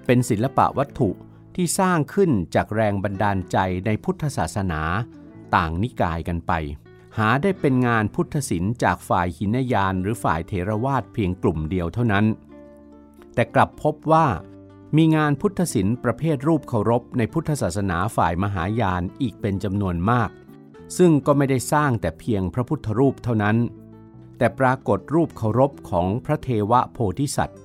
[0.06, 1.10] เป็นศิลปะวัตถุ
[1.54, 3.56] ที่สร้างขึ้นจากแรงบันดาลใจ
[3.86, 4.82] ในพุทธศาสนา
[5.54, 6.52] ต่างนิกายกันไป
[7.18, 12.26] หาได้เป็นงานพุทธศิลป์จากฝ่ายหินยานหรือฝ่ายเทรวาสเพียงกลุ่มเดียวเท่านั้น
[13.34, 14.26] แต่กลับพบว่า
[14.96, 20.30] มีงานพุทธศิลป์ประเภทรูปเคารพในพุทธศาสนาฝ่ายมหายานอีกเป็นจำนวนมาก
[20.98, 23.56] ซึ่งก็ไม่ได้สร้างแต่เพียงพระพุทธรูปเท่านั้น
[24.38, 27.60] แต่ปรากฏรูปเคารพของพระเทวโพธิสัตว์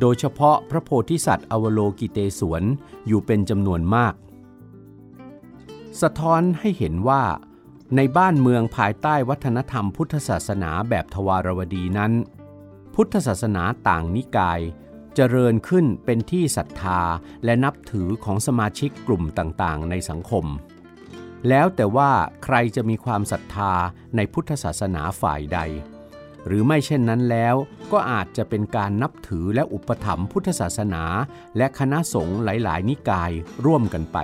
[0.00, 2.62] โดยเฉพาะพระโพธิสัตว์อวโลกิเตศวน
[3.06, 4.14] อยู่เป็นจำนวนมาก
[6.02, 7.22] สะท้อนให้เห็นว่า
[7.96, 12.12] ในบ้านเมืองภายใต้วัฒนธรรมพุทธศาสนาแบบทวารวดีนั้น
[12.94, 14.60] พุทธศาสนาต่างนิกาย
[15.14, 17.00] เจริญขึ้นเป็นที่ศรัทธา
[17.44, 20.44] และนับถือของสมาชิกกลุ่มต่างๆ ในสังคม
[21.48, 22.10] แล้วแต่ว่า
[22.44, 23.72] ใครจะมีความศรัทธา
[24.16, 25.58] ในพุทธศาสนาฝ่ายใด
[26.46, 27.54] หรือไม่เช่นนั้นแล้ว
[27.92, 31.04] ก็อาจจะเป็นการนับถือและอุปถัมภ์พุทธศาสนา
[31.56, 33.30] และคณะสงฆ์หลาย ๆ นิกาย
[33.64, 34.18] ร่วมกันไป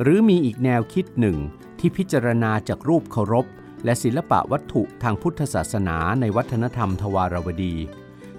[0.00, 1.36] หรือมีอีกแนวคิดหนึ่ง
[1.78, 3.46] ที่พิจารณาจากรูปเคารพ
[3.84, 7.74] และศิลปะวัตถุทางพุทธศาสนาในวัฒนธรรมทวารวดี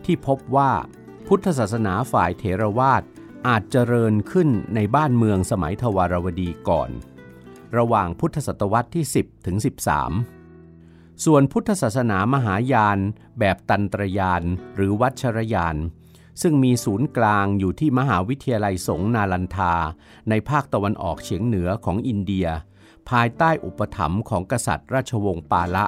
[0.05, 0.71] ที่พบว่า
[1.27, 3.03] พุทธศาสนาฝ่ายเถรวาท
[3.47, 6.89] อาจเจริญขึ้นในบ้านเมืองสมัยทวารวดีก่อน
[7.77, 9.57] ระหว่างพุทธศตวรรษที่ 10 ถึง
[9.99, 10.36] 13
[11.25, 12.99] ส่วนพุทธศาสนามหายาน
[13.39, 14.43] แบบตันตรยาน
[14.75, 15.77] หรือวัชรยาน
[16.41, 19.73] ซึ่งมีศูนย์กลางอยู่ที่มหาวิทยาลัยสงนาลันทา
[20.29, 22.47] ในภาคตะวันออกเฉียงเหนือของอินเดีย
[23.09, 25.85] ภายใต้อุปถัมภ์ของกษัตริย์ราชวงศ์ปาละ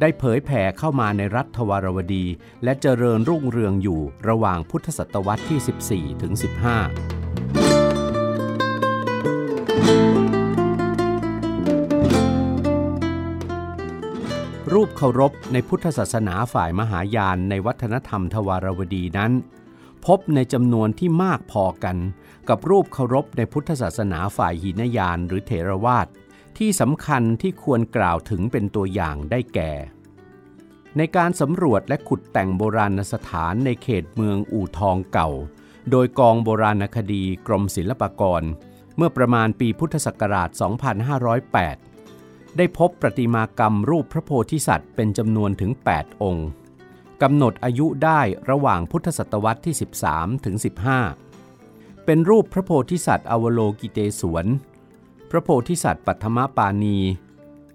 [0.00, 2.24] ได้เผยแผ่เข้ามาในรัฐทวารวดี
[2.64, 6.42] และเจริญรุ่งเรืองอยู่ระหว่างพุทธศตวรรษที่ 14ถึง15
[14.72, 19.32] รูปเคารพในพุทธศาสนาฝ่ายมหายานในวัฒนธรรมทวารวดีนั้น
[20.06, 21.96] พบในจำนวนที่มากพอกัน
[22.48, 26.06] กับรูปเคารพในพุทธศาสนาฝ่ายหินยานหรือเถรวาท
[26.58, 29.72] ที่สำคัญที่ควรกล่าวถึงเป็นตัวอย่างได้แก่
[30.96, 35.30] ในการสำรวจและขุดแต่งโบราณสถานในเขตเมืองอู่ทองเก่า
[35.90, 38.42] โดยกองโบราณคดีกรมศิลปากร
[38.96, 41.91] เมื่อประมาณปีพุทธศักราช 2508
[42.56, 46.48] ได้พบประติมากรรมรูปพระโพธิสัตว์เป็นจำนวนถึง 8 องค์
[47.22, 49.74] กำหนดอายุได้ระหว่างพุทธศตวรรษที่
[50.08, 50.56] 13 ถึง
[51.30, 54.46] 15 เป็นรูปพระโพธิสัตว์อวโลกิเตศวน
[55.30, 56.98] พระโพธิสัตว์ปัทมปานี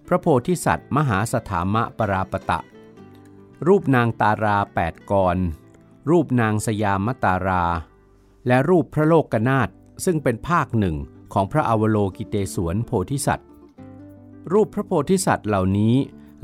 [0.08, 2.60] พระโพธิสัตว์มหาสถามะปราปตะ
[3.68, 5.38] รูปนางตาราแปดกร
[6.10, 7.64] รูปนางสยามตารา
[8.48, 9.70] และรูปพระโลกนาถ
[10.06, 10.96] ซึ่งเป็นภาคหนึ่ง
[11.34, 13.48] ของพระอวโลกิเตศวนโพธิสัตว์
[14.52, 15.96] รูปพระโพธิสัตว์เหล่านี้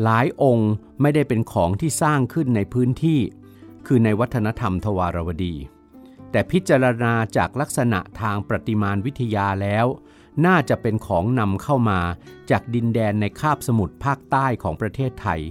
[0.04, 3.20] หลายองค์ไม่ได้เป็นของที่สร้างขึ้นในพื้นที่
[3.86, 5.56] คือในวัฒนธรรมทวารวดี
[6.32, 9.86] แต่พิจารณาจากลักษณะทางประติมานวิทยาแล้ว
[10.46, 12.00] น่าจะเป็นของนำเข้ามา
[12.52, 15.42] จากดินแดนในคาบสมุทรภาคใต้ของประเทศไทย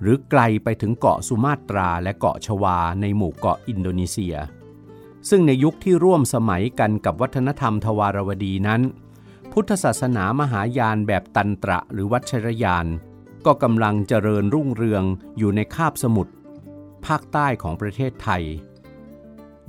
[0.00, 4.36] หรือไกลไปถึงเกาะสุมาตราและเกาะชวาในหมู่เกาะอินโดนีเซีย
[5.28, 8.80] ซึ่งในยุคที่ร่วมสมัยกันกับวัฒนธรรมทวารวดีนั้น
[9.56, 12.86] พุทธศาสนามหายานแบบตันตระหรือวัชรยาน
[13.46, 15.04] ก็กำลังเจริญรุ่งเรือง
[15.38, 16.32] อยู่ในคาบสมุทร
[17.06, 18.42] ภาคใต้ของประเทศไทย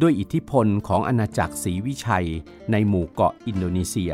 [0.02, 2.28] ด้วยอิทธิพลของอาณาจักรศรีวิชัย
[2.72, 4.14] ในหมู่เกาะอินโดนีเซีย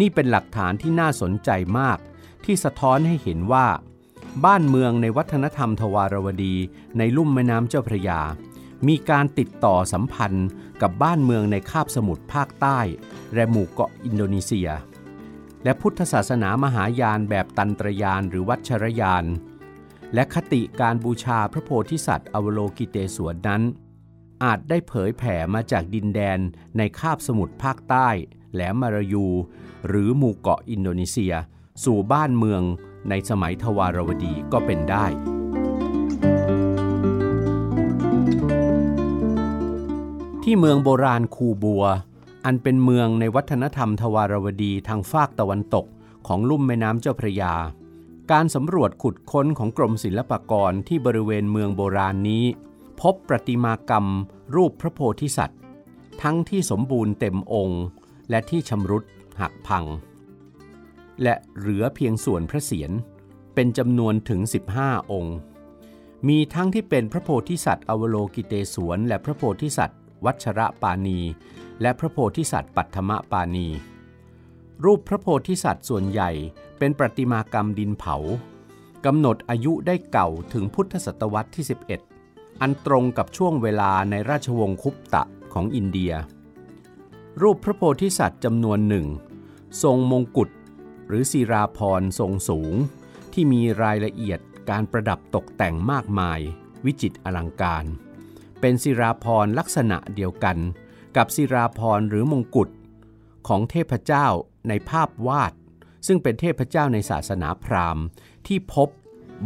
[0.00, 1.98] นี่เป็นหลักฐานที่น่าสนใจมาก
[2.44, 3.66] ที่สะท้อนให้เห็นว่า
[4.44, 6.54] บ้านเมืองในวัฒนธรรมทวารวดี
[6.98, 8.20] ในลุ่มแม่น้ำเจ้าพระยา
[8.86, 10.48] มีการติดต่อสัมพันธ์
[10.82, 12.78] กับบ้านเมืองในคาบสมุทรภาคใต้
[13.34, 14.68] และหมู่เกาะอินโดนีเซีย
[15.64, 19.24] และพุทธศาสนามหายานแบบตันตรยานหรือวัชรยาน
[20.14, 23.62] และคติการบูชาพระโพธิสัตว์อวโลกิเตศวนนั้น
[24.44, 26.38] อาจได้เผยแผ่มาจากดินแดน
[26.76, 28.08] ในคาบสมุทรภาคใต้
[28.52, 29.26] แหลมมารายู
[29.88, 31.34] หรือหมู่เกาะอินโดนีเซีย
[31.84, 32.62] สู่บ้านเมือง
[33.10, 35.06] ในสมัยทวารวดีก็เป็นได้
[40.50, 41.84] ที่เมืองโบราณคูบัว
[42.44, 45.86] อันเป็นเมืองในวัฒนธรรมทวารวดีทางฝากตะวันตก
[46.26, 47.54] ของลุ่มแม่น้ำเจ้าพระยา
[48.30, 52.44] การสำรวจขุดค้นของกรมศิลปากรที่บริเวณเมืองโบราณนี้
[53.00, 54.06] พบประติมากรรม
[54.54, 55.60] รูปพระโพธิสัตว์
[56.22, 57.82] ทั้งที่สมบูรณ์เต็มองค์
[58.30, 59.04] และที่ชำรุด
[59.40, 59.84] หักพัง
[61.22, 62.90] และเหลือเพียงส่วนพระเศียร
[63.54, 64.40] เป็นจำนวนถึง
[64.76, 65.36] 15 องค์
[66.28, 71.20] มีทั้งที่เป็นพระโพธิสัตว์อวโลกิเตศวนและพระโพธิสัตว์ วัชระปานี
[71.80, 73.68] และพระโพธิสัตว์ปัทมปานี
[74.84, 76.30] รูปพระโพธิสัตว์ส่วนใหญ่
[76.78, 78.16] เป็นประติมากรรมดินเผา
[79.04, 81.64] กำหนดอายุได้เก่าถึงพุทธศตวรรษที่
[82.12, 86.12] 11 อันตรงกับช่วงเวลาในราชวงศ์คุปตะของอินเดีย
[87.42, 89.06] รูปพระโพธิสัตว์จำนวนหนึ่ง
[89.82, 90.50] ทรงมงกุฎ
[91.08, 92.74] หรือศิราพรทรงสูง
[93.32, 96.40] ที่มีรายละเอียดการประดับตกแต่งมากมาย
[96.84, 97.84] วิจิตรอลังการ
[98.60, 100.58] เป็นศิราพรลักษณะเดียวกัน
[101.16, 102.68] กับศิราพรหรือมงกุฎ
[103.48, 104.26] ของเทพเจ้า
[104.68, 105.52] ในภาพวาด
[106.06, 108.04] ซึ่งเป็นเทพเจ้าในศาสนาพราหมณ์
[108.46, 108.88] ที่พบ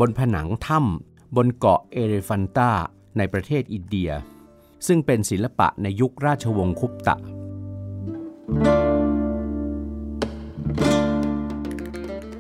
[0.01, 2.71] บนผนังถ้ำบนเกาะเอเรฟันตา
[3.17, 4.11] ในประเทศอินเดีย
[4.87, 7.17] ซึ่งเป็นศิลปะในยุคราชวงศ์คุปตะ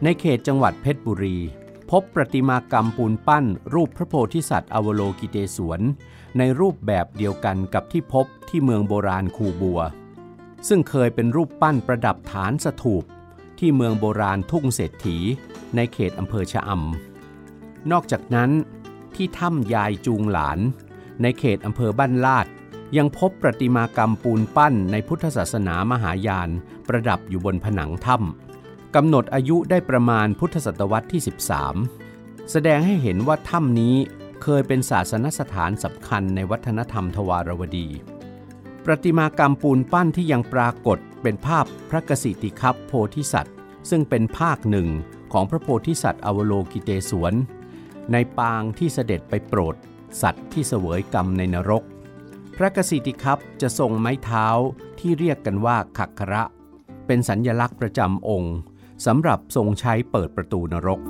[0.03, 1.37] ในเขตจังหวัดเพชรบุรี
[1.91, 5.81] พบประติมากรรมปูนปั้นรูปพระโพธิสัตว์อวโลกิเตศวน
[6.39, 9.81] ในรูปแบบเดียวกันกับที่พบที่เมืองโบราณคูบัว
[10.69, 13.05] ซึ่งเคยเป็นรูปปั้นประดับฐานสถูป
[13.59, 15.19] ที่เมืองโบราณทุ่งเศรษฐี
[15.77, 18.51] ในเขตอำเภอชะอำนอกจากนั้น
[19.15, 20.59] ที่ถ้ำยายจูงหลาน
[21.23, 22.47] ในเขตอำเภอบ้านลาด
[22.97, 26.49] ยังพบประติมากรรมปูนปั้นในพุทธศาสนามหายาน
[26.89, 31.21] ประดับอยู่บนผนังถ้ำกำหนดอายุได้ประมาณพุทธศตวรรษที่
[31.87, 33.97] 13 แสดงให้เห็นว่าถ้ำนี้
[34.43, 37.89] เคยเป็นศาสนสถานสำคัญในวัฒนธรรมทวารวดี
[38.85, 43.57] ประติมากรรมปูนปั้นที่ยังปรากฏเป็นภาพพระกสิติคัพโพธิสัตว์
[43.91, 44.89] ซึ่งเป็นภาคหนึ่ง
[45.33, 47.35] ของพระโพธิสัตว์อวโลกิเตศวน
[48.13, 49.75] ในปางที่เสด็จไปโปรด
[50.23, 51.83] สัตว์ที่เสวยกรรมในนรก
[52.57, 54.47] พระกสิติคัพจะทรงไม้เท้า
[55.01, 56.43] ที่เรียกกันว่าขักคระ
[57.07, 58.57] เป็นสัญญลักษณ์ประจำองค์
[59.07, 61.01] สำหรับทรงใช้เปิดประตูนรก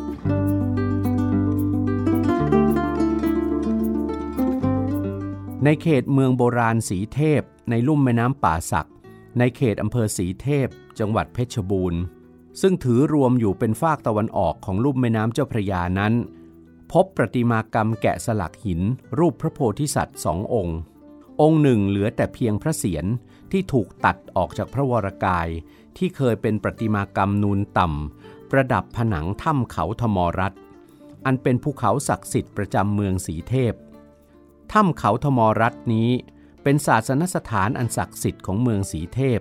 [5.65, 8.89] ในเขตเมืองโบราณสีเทพ ในลุ่มแม่น้ำป่าสัก
[9.39, 12.01] ในเขตอำเภอสีเทพ จังหวัดเพชรบูรณ์
[12.61, 16.13] ซึ่งถือรวมอยู่เป็นฝากตะวันออกของลุ่มแม่น้ำเจ้าพระยานั้น
[16.93, 18.81] พบประติมากรรมแกะสลักหิน
[19.19, 20.79] รูปพระโพธิสัตว์สององค์
[21.41, 23.05] องค์หนึ่งเหลือแต่เพียงพระเศียร
[23.53, 25.49] ที่ถูกตัดออกจากพระวรกาย
[25.97, 30.53] ที่เคยเป็นประติมากรรมนูนต่ำประดับผนังถ้ำเขาธมรัต
[31.25, 33.75] อันเป็นภูเขาศักดิ์สิทธิ์ประจำเมืองสีเทพ
[34.73, 36.11] ถ้ำเขาธมรัตนี้
[36.63, 39.41] เป็นศาสนสถานอันศักดิ์สิทธิ์ของเมืองสีเทพ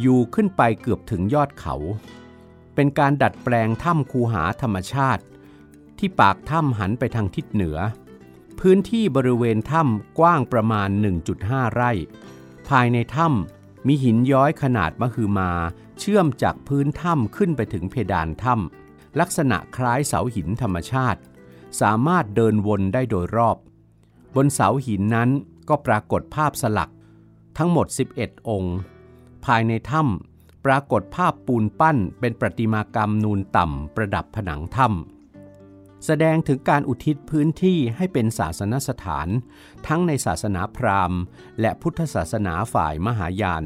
[0.00, 1.74] อยู่ขึ้นไปเกือบถึงยอดเขา
[2.74, 5.22] เป็นการดัดแปลงถ้ำคูหาธรรมชาติ
[5.98, 7.78] ที่ปากถ้ำหันไปทางทิศเหนือ
[8.60, 10.88] พื้นที่บริเวณถ้ำกว้างประมาณ
[11.32, 11.92] 1.5 ไร่
[12.68, 15.50] ภายในถ้ำมีหินย้อยขนาดมหึมา
[15.98, 21.20] เชื่อมจากพื้นถ้ำขึ้นไปถึงเพดานถ้ำลักษณะคล้ายเสาหินธรรมชาติ
[21.80, 23.58] สามารถเดินวนได้โดยรอบ
[24.36, 25.30] บนเสาหินนั้น
[25.68, 26.90] ก็ปรากฏภาพสลัก
[27.58, 27.86] ทั้งหมด
[28.18, 28.76] 11 องค์
[29.44, 39.28] ภายในถ้ำปรากฏภาพปูนปั้นเป็นประติมากรรมนูนต่ำประดับผนังถ้ำแสดงถึงการอุทิศพื้นที่ให้เป็นศาสนสถาน
[39.86, 41.20] ทั้งในศาสนาพราหมณ์
[41.60, 43.64] และพุทธศาสนาฝ่ายมหายาน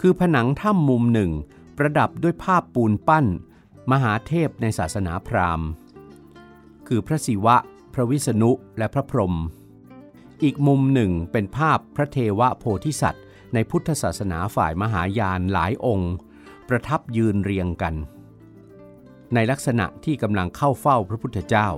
[0.00, 1.30] คือผนังถ้ำมุมหนึ่ง
[1.76, 3.26] ประดับด้วยภาพปูนปั้น
[3.90, 5.68] มหาเทพในศาสนาพราหมณ์
[6.86, 7.56] คือพระศิวะ
[7.94, 9.34] พระวิษณุและพระพรหม
[10.42, 13.24] อีกมุมหนึ่งเป็นภาพพระเทวโพธิสัตว์
[13.54, 16.14] ในพุทธศาสนาฝ่ายมหายานหลายองค์
[16.68, 17.94] ประทับยืนเรียงกัน
[19.34, 21.68] ในลักษณะที่กำลังเข้าเฝ้าพระพุทธเจ้า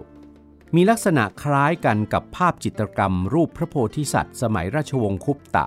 [0.74, 5.64] มีลักษณะคล้ายกันกับภาพจิตรกรรมรูปพระโพธิสัตว์สมัยราชวงศ์คุปตะ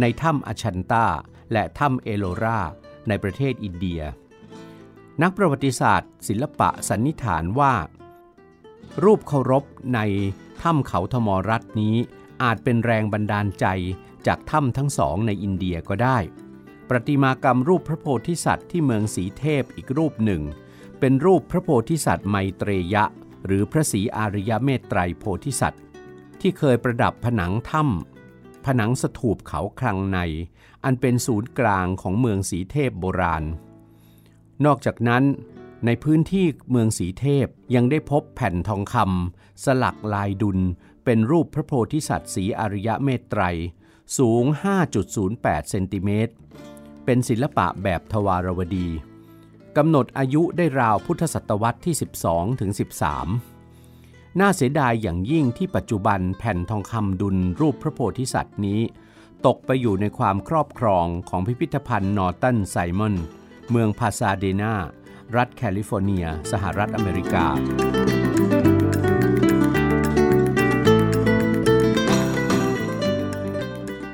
[0.00, 1.06] ในถ้ำอชันตา
[1.52, 2.60] และถ้ำเอโลรา
[3.08, 4.00] ในประเทศอินเดีย
[5.22, 7.74] นักประวัติศาสตร์ ศิลปะสันนิษฐานว่า
[9.04, 10.00] รูปเคารพใน
[10.62, 11.96] ถ้ำเขาธมรัตนี้
[12.42, 13.66] อาจเป็นแรงบันดาลใจ
[14.26, 16.18] จากถ้ำทั้งสองในอินเดียก็ได้
[16.88, 20.42] ประติมากรรมรูปพระโพธิสัตว์ที่เมืองสีเทพอีกรูปหนึ่ง
[21.00, 23.04] เป็นรูปพระโพธิสัตว์ไมเตรยะ
[23.46, 25.82] หรือพระศรีอาริยเมตไตรโพธิสัตว์
[26.40, 30.18] ที่เคยประดับผนังถ้ำผนังสถูปเขาคลังใน
[30.84, 33.44] อันเป็นศูนย์กลางของเมืองสีเทพโบราณ
[34.64, 35.22] นอกจากนั้น
[35.86, 40.58] ในพื้นที่เมืองสีเทพยังได้พบแผ่นทองคำสลักลายดุล
[41.04, 43.42] เป็นรูปพระโพธิสัตว์สีอริยเมตไตร
[44.18, 44.44] สูง
[45.06, 46.34] 5.08 เซนติเมตร
[47.04, 48.88] เป็นศิลปะแบบทวารวดี
[49.76, 51.94] กำหนดอายุได้ราวพุทธศตวรรษที่
[52.26, 52.70] 12ถึง
[53.54, 58.80] 13 น่าเสียดายอย่างยิ่งที่ปัจจุบันแผ่นทองคำดุลรูปพระโพธิสัตว์นี้
[59.46, 63.14] ตกไปอยู่ในความครอบครองของพิพิธภัณฑ์นอร์ตันไซมอน
[63.70, 64.74] เมืองพาซาเดนา
[65.36, 67.46] รัฐแคลิฟอร์เนีย สหรัฐอเมริกา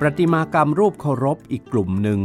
[0.01, 2.21] ประติมากรรมรูปเคารพอีกกลุ่มหนึ่ง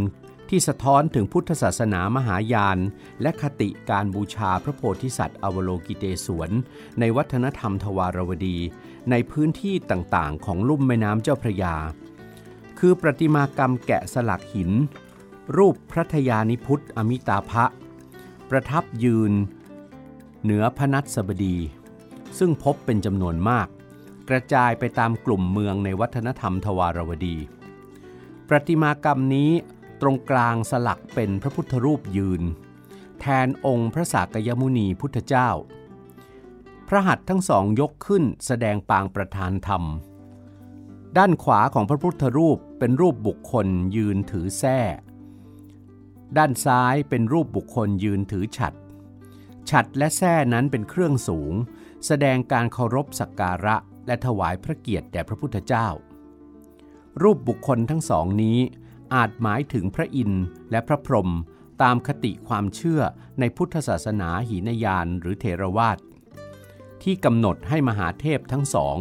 [0.49, 2.77] ที่สะท้อนถึงพุทธศาสนามหายาน
[3.21, 6.51] และคติการบูชาพระโพธิสัตว์อวโลกิเตศวน
[6.99, 8.57] ในวัฒนธรรมทวารวดี
[9.09, 11.75] ในพื้นที่ต่างๆ ของลุ่มแม่น้ำเจ้าพระยา
[12.79, 14.71] คือประติมากรรมแกะสลักหิน
[15.57, 17.65] รูปพระทยานิพุทธอมิตาภะ
[18.51, 19.33] ประทับยืน
[20.43, 21.57] เหนือพนัสบดี
[22.37, 23.67] ซึ่งพบเป็นจำนวนมาก
[24.29, 27.37] กระจายไปตามกลุ่มเมืองในวัฒนธรรมทวารวดี
[28.47, 29.51] ประติมากรรมนี้
[30.01, 32.41] ตรงกลางสลักเป็นพระพุทธรูปยืน
[33.19, 35.49] แทนองค์พระสากยมุนีพุทธเจ้า
[36.87, 39.83] พระหัตถ์ทั้งสองยกขึ้นแสดงปางประธานธรรม
[41.17, 44.79] ด้านขวาของพระพุทธรูปเป็นรูปบุคคลยืนถือแส้
[46.37, 48.73] ด้านซ้ายเป็นรูปบุคคลยืนถือฉัด
[49.69, 51.53] ฉัดและแส้นั้นเป็นเครื่องสูง
[52.05, 53.75] แสดงการเคารพสักการะ
[54.07, 55.87] และถวายพระเกียรติแด่พระพุทธเจ้า
[57.21, 58.59] รูปบุคคลทั้งสองนี้
[59.15, 61.31] อาจหมายถึงพระอินทร์และพระพรหม
[61.81, 63.01] ตามคติความเชื่อ
[63.39, 65.97] ในพุทธศาสนาหีนยานหรือเทรวาท
[67.03, 68.97] ที่กำหนดให้มหาเทพทั้งสอง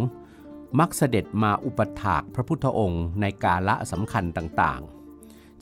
[0.78, 4.99] มักเสด็จมาอุปถากพระพุทธองค์ในกาละสำคัญต่างๆ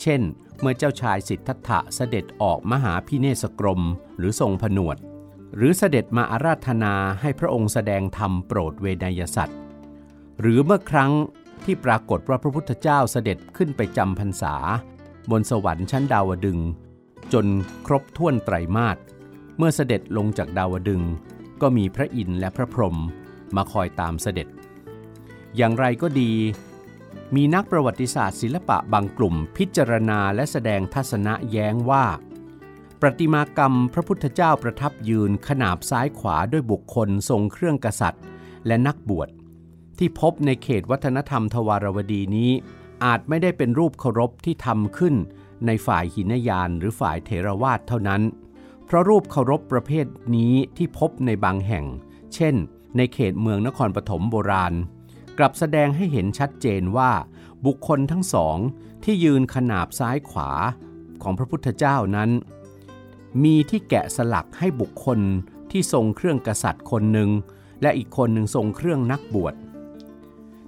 [0.02, 0.20] เช่น
[0.60, 3.80] เมื่อเจ้าชายสิทธัตถะเสด็จออกมหาพิเนศกรม
[4.18, 4.96] หรือทรงผนวด
[5.56, 9.58] หรือเสด็จมาอาราธนาให้พระองค์แสดงธรรมโปรดเวนยสัตว์
[10.40, 11.12] หรือเมื่อครั้ง
[11.64, 14.54] ที่ปรากฏว่าพระพุทธเจ้าเสด็จขึ้นไปจำพรรษา
[15.30, 16.58] บนสวรรค์ชั้นดาวดึง
[17.32, 17.46] จน
[17.86, 18.96] ครบถ้วนไตรมาส
[19.56, 21.02] เมื่อเสด็จลงจากดาวดึง
[21.60, 22.96] ก็มีพระอินทร์และพระพรหม
[23.56, 24.48] มาคอยตามเสด็จ
[25.56, 26.30] อย่างไรก็ดี
[27.34, 32.04] มีนักประวัติศาสตร์ศิลปะบางกลุ่มพิจารณาและแสดงทัศนะแย้งว่า
[33.00, 38.22] ประติมากรรมพระพุทธเจ้าประทับยืนขนาบซ้ายขวาด้วยบุคคลทรงเครื่องกษัตริย์
[38.66, 39.28] และนักบวช
[39.98, 42.50] ที่พบในเขตวัฒนธรรมทวารวดีนี้
[43.04, 45.14] อาจไม่ได้เป็นรูปเคารพที่ทำขึ้น
[45.66, 48.22] ในฝ่ายหินยานหรือฝ่ายเถรวาทเท่านั้น
[48.84, 51.84] เพราะรูปเคารพประเภทนี้ที่พบในบางแห่ง
[52.34, 52.54] เช่น
[52.96, 54.74] ในเขตเมืองนครปฐมโบราณ
[55.38, 57.10] กลับแสดงให้เห็นชัดเจนว่า
[57.66, 58.56] บุคคลทั้งสอง
[59.04, 60.50] ที่ยืนขนาบซ้ายขวา
[61.22, 62.30] ของพระพุทธเจ้านั้น
[63.44, 65.20] มีที่แกะสลักให้บุคคล
[65.70, 67.30] ที่ทรงเครื่องกษัตริย์คนหนึ่ง
[67.82, 69.54] และอีกคนหนึ่งทรงเครื่องนักบวช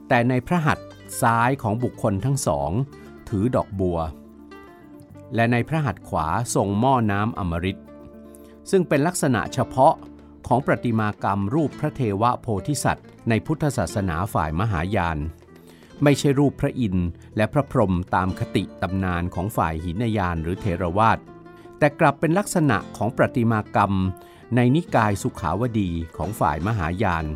[0.08, 0.86] แต่ในพระหัตถ์
[1.22, 2.70] ซ้ายของบุคคลทั้งสอง
[3.28, 3.98] ถือดอกบัว
[5.34, 7.80] และในพระหัตถ์ขวาทรงหม้อน้ำอมฤต
[8.70, 9.94] ซึ่งเป็นลักษณะเฉพาะ
[10.46, 15.18] ของประติมากรรมรูปพระเทวโพธิสัตว์ ในพุทธศาสนาฝ่ายมหายาน
[16.02, 21.18] ไม่ใช่รูปพระอินทร์และพระพรหมตามคติตำนานของฝ่ายหินยานหรือเทรวาส
[21.78, 23.92] แต่กลับเป็นลักษณะของประติมากรรม
[24.56, 27.26] ในนิกายสุขาวดีของฝ่ายมหายาน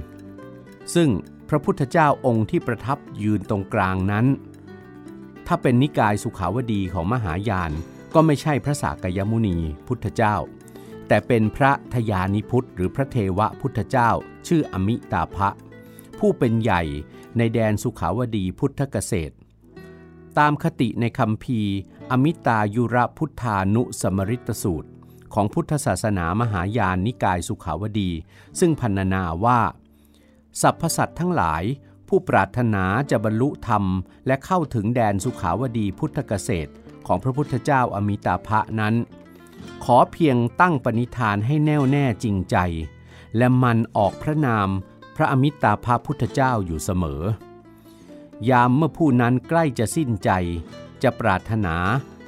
[0.95, 1.09] ซึ่ง
[1.49, 4.27] พระพุทธเจ้าองค์ที่ประทับยืนตรงกลางนั้น
[5.47, 7.73] ถ้าเป็นนิกายสุขาวดีของมหายาน
[8.15, 10.35] ก็ไม่ใช่พระสากยมุนีพุทธเจ้า
[11.09, 14.11] แต่เป็นพระทยานิพุทธหรือพระเทวพุทธเจ้า
[14.47, 15.49] ชื่ออมิตาภะ
[16.19, 16.83] ผู้เป็นใหญ่
[17.37, 19.35] ในแดนสุขาวดีพุทธเกษตร
[20.39, 21.61] ตามคติในคำพี
[22.11, 24.91] อมิตายุระพุทธานุสมริตสูตร
[25.35, 28.11] ของพุทธศาสนามหายานนิกายสุขาวดี
[28.61, 29.61] ซึ่งพันนาว่า
[30.61, 31.63] สรรพสัตว์ทั้งหลาย
[32.09, 33.85] ผู้ปรารถนาจะบรรลุธรรม
[34.27, 36.73] และเข้าถึงแดนสุขาวดีพุทธเกษตร
[37.07, 38.95] ของพระพุทธเจ้าอมิตาภะนั้น
[39.85, 42.57] ขอเพียงตั้งปณิธานให้แน่วแน่จริงใจ
[43.37, 44.69] และมันออกพระนาม
[45.17, 47.23] พระอมิตาภะพุทธเจ้าอยู่เสมอ
[48.51, 50.31] ยามเมื่อผู้นั้นใกล้จะสิ้นใจ
[51.03, 51.77] จะปรารถนา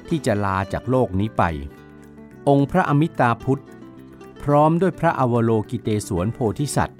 [0.09, 1.43] ที่จะลาจากโลกนี้ไป
[2.49, 3.63] องค์พระอมิตาพุทธ
[4.43, 6.99] พร้อมด้วยพระอวโลกิเตศวนโพธิสัตว์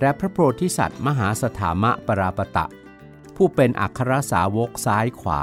[0.00, 2.66] และพระโพธิสัตว์มหาสถามะปราปตะ
[3.36, 5.42] ผู้เป็นอัครสาวกซ้ายขวา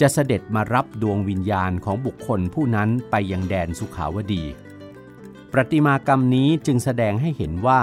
[0.00, 4.44] จะเสด็จมารับดวงวิญญาณของบุคคลผู้นั้นไปยังแดนสุขาวดี
[5.52, 7.80] ประติมากรรมนี้จึงแสดงให้เห็นว่า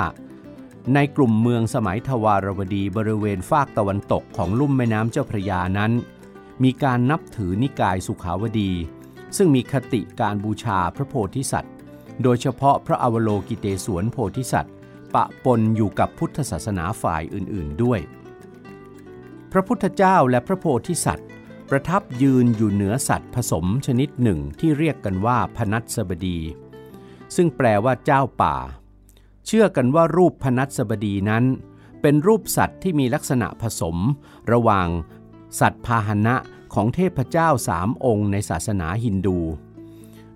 [0.94, 5.92] ในกลุ่มเมืองสมัยทวารวดีบริเวณฟากตะวันตกของลุ่มแม่น้ำเจ้าพระยานั้น
[6.64, 8.72] มีการนับถือนิกายสุขาวดี
[9.38, 11.74] ซึ่งมีคติการบูชาพระโพธิสัตว์
[12.24, 14.74] โดยเฉพาะพระอวโลกิเตศวนโพธิสัตว์
[15.16, 18.00] ปะปนอยู่กับพุทธศาสนาฝ่ายอื่นๆด้วย
[19.52, 21.28] พระพุทธเจ้าและพระโพธิสัตว์
[21.70, 26.40] ประทับยืนอยู่เหนือสัตว์ผสมชนิดหนึ่งที่เรียกกันว่าพนัสบดี
[27.36, 28.56] ซึ่งแปลว่าเจ้าป่า
[29.46, 31.44] เชื่อกันว่ารูปพนัสบดีนั้น
[32.02, 33.98] เป็นรูปสัตว์ที่มีลักษณะผสม
[34.52, 34.88] ระหว่าง
[35.60, 36.36] สัตว์พาหนะ
[36.74, 39.40] ของเทพเจ้าสามองค์ในศาสนาฮินดู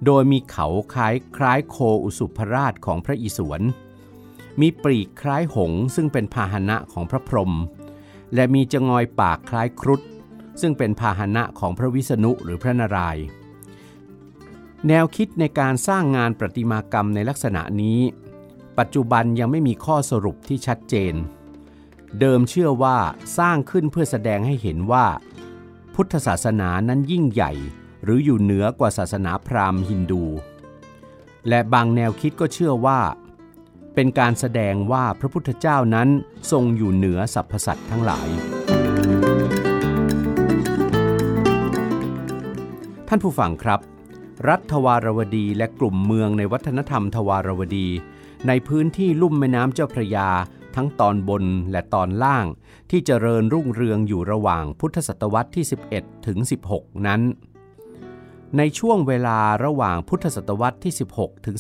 [0.06, 3.62] โดยมีเขาคล้ายคล้ายโคอุสุภราชของพระอิศวร
[4.62, 7.54] มีปรีกคล้ายหงซึ่งเป็นพาหนะของพระพรหม
[8.36, 10.02] และมีจงอยปากคล้ายครุฑ
[10.62, 13.26] ซึ่งเป็นพาหนะของพระวิษณุหรือพระนารายณ์
[14.88, 18.00] แนวคิดในการสร้างงานประติมากรรมในลักษณะนี้
[18.78, 21.14] ปัจจุบันยังไม่มีข้อสรุปที่ชัดเจน
[22.20, 22.98] เดิมเชื่อว่า
[23.38, 25.06] สร้างขึ้นเพื่อแสดงให้เห็นว่า
[25.96, 27.52] พุทธศาสนานั้นยิ่งใหญ่
[28.04, 30.24] หรืออยู่เหนือกว่าศาสนาพราหมณ์ฮินดู
[31.50, 33.00] และบางแนวคิดก็เชื่อว่า
[33.96, 36.10] เป็นการแสดงว่าพระพุทธเจ้านั้น
[36.52, 38.30] ทรงอยู่เหนือสรรพสัตว์ทั้งหลาย
[43.16, 43.80] ท่านผู้ฟังครับ
[44.50, 47.88] รัฐทวารวดีและกลุ่มเมืองในวัฒนธรรมทวารวดี
[48.48, 50.30] ในพื้นที่ลุ่มแม่น้ำเจ้าพระยา
[50.76, 52.46] ทั้งตอนบนและตอนล่าง
[52.90, 56.38] ที่เจริญรุ่งเรืองอยู่ระหว่างพุทธศตวรรษที่ 11 ถึง
[56.72, 57.22] 16 นั้น
[58.58, 61.56] ในช่วงเวลาระหว่างพุทธศตวรรษที่ 16 ถึง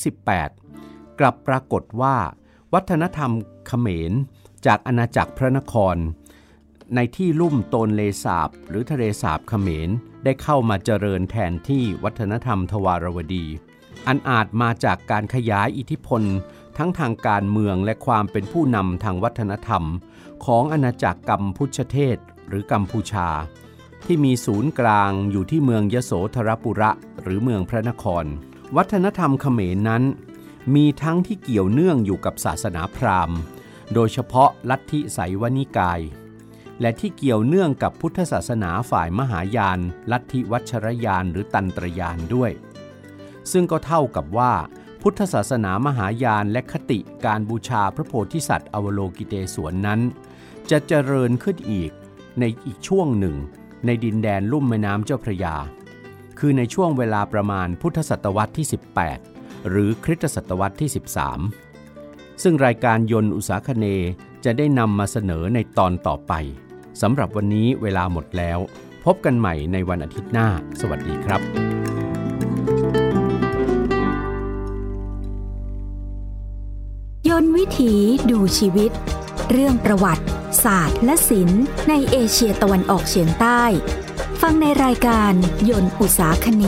[0.57, 2.15] 18 กลับปรากฏว่า
[2.73, 3.31] วัฒนธรรม
[3.67, 4.13] เขมร
[4.65, 5.95] จากอาณาจักรพระนคร
[6.95, 9.89] ในที่ลุ่มโตนเลสาบหรือทะเลสาบเขมร
[10.23, 13.45] ได้เข้ามาเจริญแทนที่วัฒนธรรมทวารวดี
[14.07, 16.23] อันอาจมาจากการขยายอิทธิพล
[16.77, 19.83] ทั้งทางการเมืองและความเป็นผู้นำทางวัฒนธรรม
[20.45, 22.17] ของอาณาจักรกัมพูชเทศ
[22.47, 23.29] หรือกัมพูชา
[24.05, 26.91] ที่มีศูนย์กลางอยู่ที่เมืองยโสธรปุระ
[27.23, 28.25] หรือเมืองพระนคร
[28.75, 30.03] วัฒนธรรมเขมรนั้น
[30.75, 33.37] มีทั้งที่เกี่ยวเนื่องอยู่กับศาสนาพราหมณ์
[33.93, 35.99] โดยเฉพาะลัทธิไสยวนิกาย
[36.81, 39.79] และที่เกี่ยวเนื่องกับพุทธศาสนาฝ่ายมหายาน
[40.11, 42.51] ลัทธิวัชรยานหรือตันตรยานด้วย
[43.51, 44.53] ซึ่งก็เท่ากับว่า
[45.01, 49.99] พุทธศาสนามหายานและคติการบูชาพระโพธิสัตว์อวโลกิเตศวนนั้น
[50.71, 51.91] จะเจริญขึ้นอีก
[52.39, 53.35] ในอีกช่วงหนึ่ง
[53.85, 55.55] ในดินแดนลุ่มแม่น้ำเจ้าพระยา
[56.39, 58.67] คือในช่วงเวลาประมาณพุทธศตวรรษที่
[59.15, 60.89] 18 หรือคริสตศตวรรษที่
[61.65, 63.85] 13ซึ่งรายการยนต์อุสาคเน
[64.45, 66.33] จะได้นำมาเสนอในตอนต่อไป
[67.01, 68.59] สำหรับวันนี้เวลาหมดแล้ว
[69.05, 70.47] พบกันใหม่ในวันอาทิตย์หน้า
[70.79, 71.41] สวัสดีครับ
[77.27, 77.93] ยนต์วิถี
[78.31, 78.91] ดูชีวิต
[79.51, 80.25] เรื่องประวัติ
[80.63, 83.63] ศาสตร์ และศิลป์ในเอเชียตะวันออกเฉียงใต้
[84.41, 85.33] ฟังในรายการ
[85.69, 86.63] ยนต์อุตสาคเน